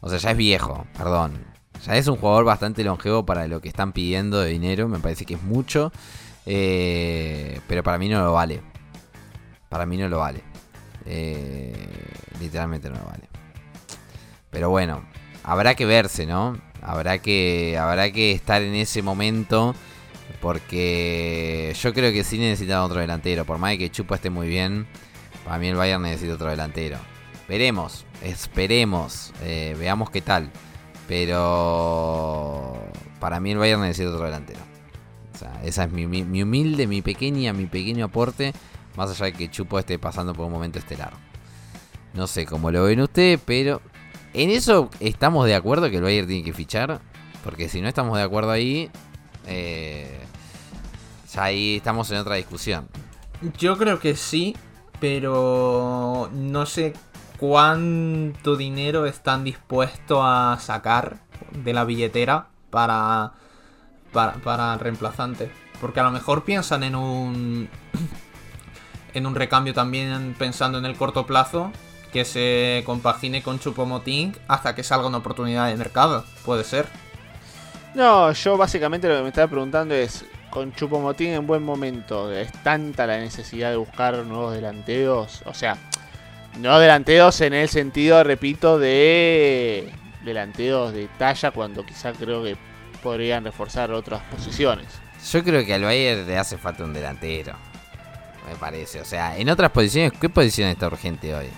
[0.00, 1.44] O sea, ya es viejo, perdón.
[1.84, 4.88] Ya es un jugador bastante longevo para lo que están pidiendo de dinero.
[4.88, 5.92] Me parece que es mucho.
[6.50, 8.62] Eh, pero para mí no lo vale.
[9.68, 10.40] Para mí no lo vale.
[11.04, 11.74] Eh,
[12.40, 13.28] literalmente no lo vale.
[14.50, 15.04] Pero bueno,
[15.42, 16.58] habrá que verse, ¿no?
[16.80, 19.74] Habrá que, habrá que estar en ese momento.
[20.40, 23.44] Porque yo creo que sí necesitan otro delantero.
[23.44, 24.86] Por más que Chupa esté muy bien,
[25.44, 26.98] para mí el Bayern necesita otro delantero.
[27.46, 30.50] Veremos, esperemos, eh, veamos qué tal.
[31.06, 32.78] Pero
[33.20, 34.67] para mí el Bayern necesita otro delantero.
[35.38, 38.52] O sea, esa es mi, mi- mi humilde, mi pequeña, mi pequeño aporte.
[38.96, 41.12] Más allá de que Chupo esté pasando por un momento estelar.
[42.12, 43.80] No sé cómo lo ven ustedes, pero
[44.34, 47.00] en eso estamos de acuerdo que el Bayern tiene que fichar.
[47.44, 48.90] Porque si no estamos de acuerdo ahí,
[49.46, 50.18] eh,
[51.32, 52.88] ya ahí estamos en otra discusión.
[53.58, 54.56] Yo creo que sí,
[54.98, 56.94] pero no sé
[57.38, 61.18] cuánto dinero están dispuestos a sacar
[61.52, 63.34] de la billetera para,
[64.12, 65.50] para, para reemplazante.
[65.80, 67.68] Porque a lo mejor piensan en un
[69.14, 71.72] en un recambio también pensando en el corto plazo
[72.12, 76.24] que se compagine con Chupomoting hasta que salga una oportunidad de mercado.
[76.44, 76.86] Puede ser.
[77.94, 82.52] No, yo básicamente lo que me estaba preguntando es, con Chupomotín en buen momento, ¿es
[82.62, 85.42] tanta la necesidad de buscar nuevos delanteros?
[85.46, 85.76] O sea,
[86.58, 89.92] no delanteros en el sentido, repito, de
[90.24, 92.56] delanteros de talla, cuando quizá creo que
[93.02, 94.86] podrían reforzar otras posiciones.
[95.32, 97.54] Yo creo que al Bayern le hace falta un delantero.
[98.48, 99.00] Me parece.
[99.00, 101.48] O sea, en otras posiciones, ¿qué posición está urgente hoy?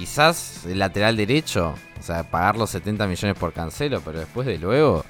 [0.00, 4.56] quizás el lateral derecho, o sea, pagar los 70 millones por Cancelo, pero después de
[4.56, 5.04] luego,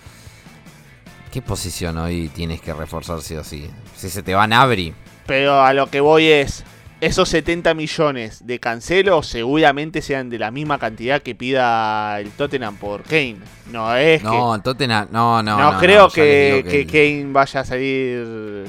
[1.31, 3.71] ¿qué posición hoy tienes que reforzar sí o sí?
[3.95, 4.93] Si se te va Nabri,
[5.27, 6.65] Pero a lo que voy es,
[7.01, 12.77] esos 70 millones de Cancelo seguramente sean de la misma cantidad que pida el Tottenham
[12.77, 13.39] por Kane.
[13.71, 15.59] No es no, en Tottenham, no, no.
[15.59, 18.67] No, No, creo que, Kane vaya a salir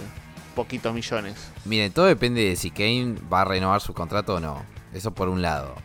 [0.55, 1.35] poquitos millones.
[1.65, 4.63] Miren, todo depende de si Kane va a renovar su contrato o no.
[4.93, 5.75] Eso por un lado.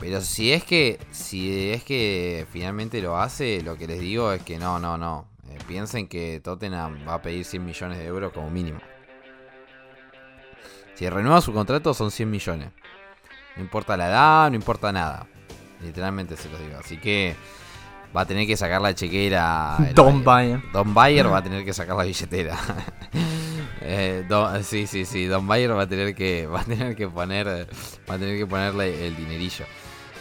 [0.00, 4.42] Pero si es que si es que finalmente lo hace, lo que les digo es
[4.42, 5.26] que no, no, no.
[5.48, 8.80] Eh, piensen que Tottenham va a pedir 100 millones de euros como mínimo.
[10.94, 12.68] Si renueva su contrato son 100 millones.
[13.56, 15.26] No importa la edad, no importa nada.
[15.82, 16.78] Literalmente se los digo.
[16.78, 17.34] Así que
[18.16, 19.76] va a tener que sacar la chequera.
[19.94, 20.22] Don.
[20.24, 20.62] Bayern.
[20.72, 22.56] Don Bayer va a tener que sacar la billetera.
[23.86, 25.26] Eh, Don- sí, sí, sí.
[25.26, 27.46] Don Bayer va a tener que va a tener que poner
[28.08, 29.66] va a tener que ponerle el dinerillo.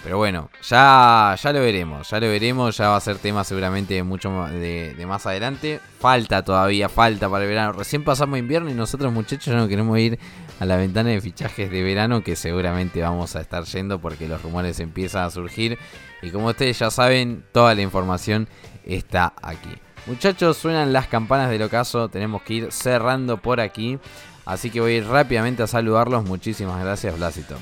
[0.04, 4.04] Pero bueno, ya, ya lo veremos, ya lo veremos, ya va a ser tema seguramente
[4.04, 5.80] mucho de, de más adelante.
[5.98, 7.72] Falta todavía, falta para el verano.
[7.72, 10.20] Recién pasamos invierno y nosotros muchachos ya no queremos ir
[10.60, 14.42] a la ventana de fichajes de verano que seguramente vamos a estar yendo porque los
[14.42, 15.78] rumores empiezan a surgir.
[16.22, 18.48] Y como ustedes ya saben, toda la información
[18.86, 19.72] está aquí.
[20.06, 24.00] Muchachos, suenan las campanas del ocaso, tenemos que ir cerrando por aquí.
[24.46, 26.26] Así que voy a ir rápidamente a saludarlos.
[26.26, 27.62] Muchísimas gracias, Blas y Tommy.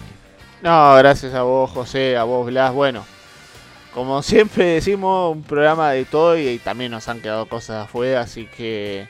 [0.63, 2.73] No, gracias a vos, José, a vos, Blas.
[2.73, 3.05] Bueno,
[3.93, 8.47] como siempre decimos, un programa de todo y, también nos han quedado cosas afuera, así
[8.47, 9.07] que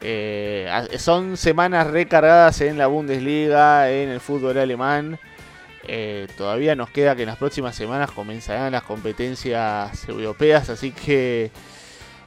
[0.00, 5.18] eh, son semanas recargadas en la Bundesliga, en el fútbol alemán.
[5.88, 11.50] Eh, todavía nos queda que en las próximas semanas comenzarán las competencias europeas, así que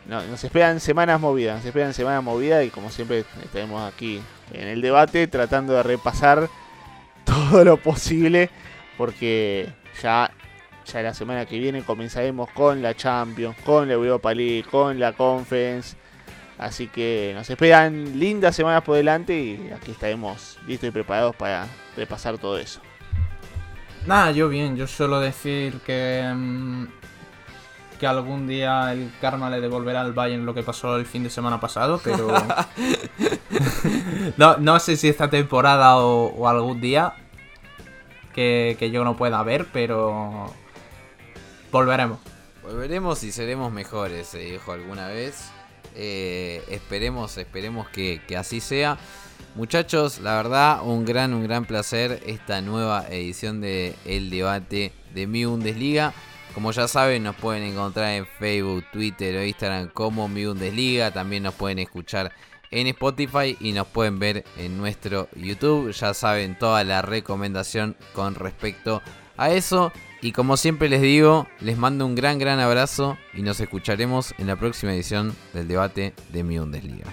[0.08, 4.22] no- nos esperan semanas movidas, nos esperan semanas movidas y como siempre estaremos aquí
[4.54, 6.48] en el debate tratando de repasar
[7.26, 8.50] todo lo posible
[8.98, 9.68] porque
[10.02, 10.32] ya,
[10.92, 15.12] ya la semana que viene comenzaremos con la Champions, con la Europa League, con la
[15.14, 15.98] Conference.
[16.60, 21.68] Así que nos esperan lindas semanas por delante y aquí estaremos listos y preparados para
[21.96, 22.82] repasar todo eso.
[24.06, 26.30] Nada, yo bien, yo suelo decir que.
[26.36, 26.86] mm,
[27.98, 31.30] que algún día el karma le devolverá al Bayern lo que pasó el fin de
[31.30, 32.28] semana pasado, pero.
[34.38, 37.14] no, no sé si esta temporada o, o algún día
[38.34, 40.54] que, que yo no pueda ver, pero.
[41.72, 42.20] Volveremos.
[42.64, 45.52] Volveremos y seremos mejores, se dijo alguna vez.
[45.96, 48.98] Eh, esperemos, esperemos que, que así sea.
[49.56, 55.28] Muchachos, la verdad, un gran, un gran placer esta nueva edición de El Debate de
[55.28, 56.14] Mi Bundesliga.
[56.54, 61.12] Como ya saben, nos pueden encontrar en Facebook, Twitter o Instagram como Mi Bundesliga.
[61.12, 62.32] También nos pueden escuchar
[62.72, 65.92] en Spotify y nos pueden ver en nuestro YouTube.
[65.92, 69.02] Ya saben toda la recomendación con respecto
[69.38, 69.92] a eso.
[70.22, 74.48] Y como siempre les digo, les mando un gran, gran abrazo y nos escucharemos en
[74.48, 77.06] la próxima edición del debate de Mi Bundesliga.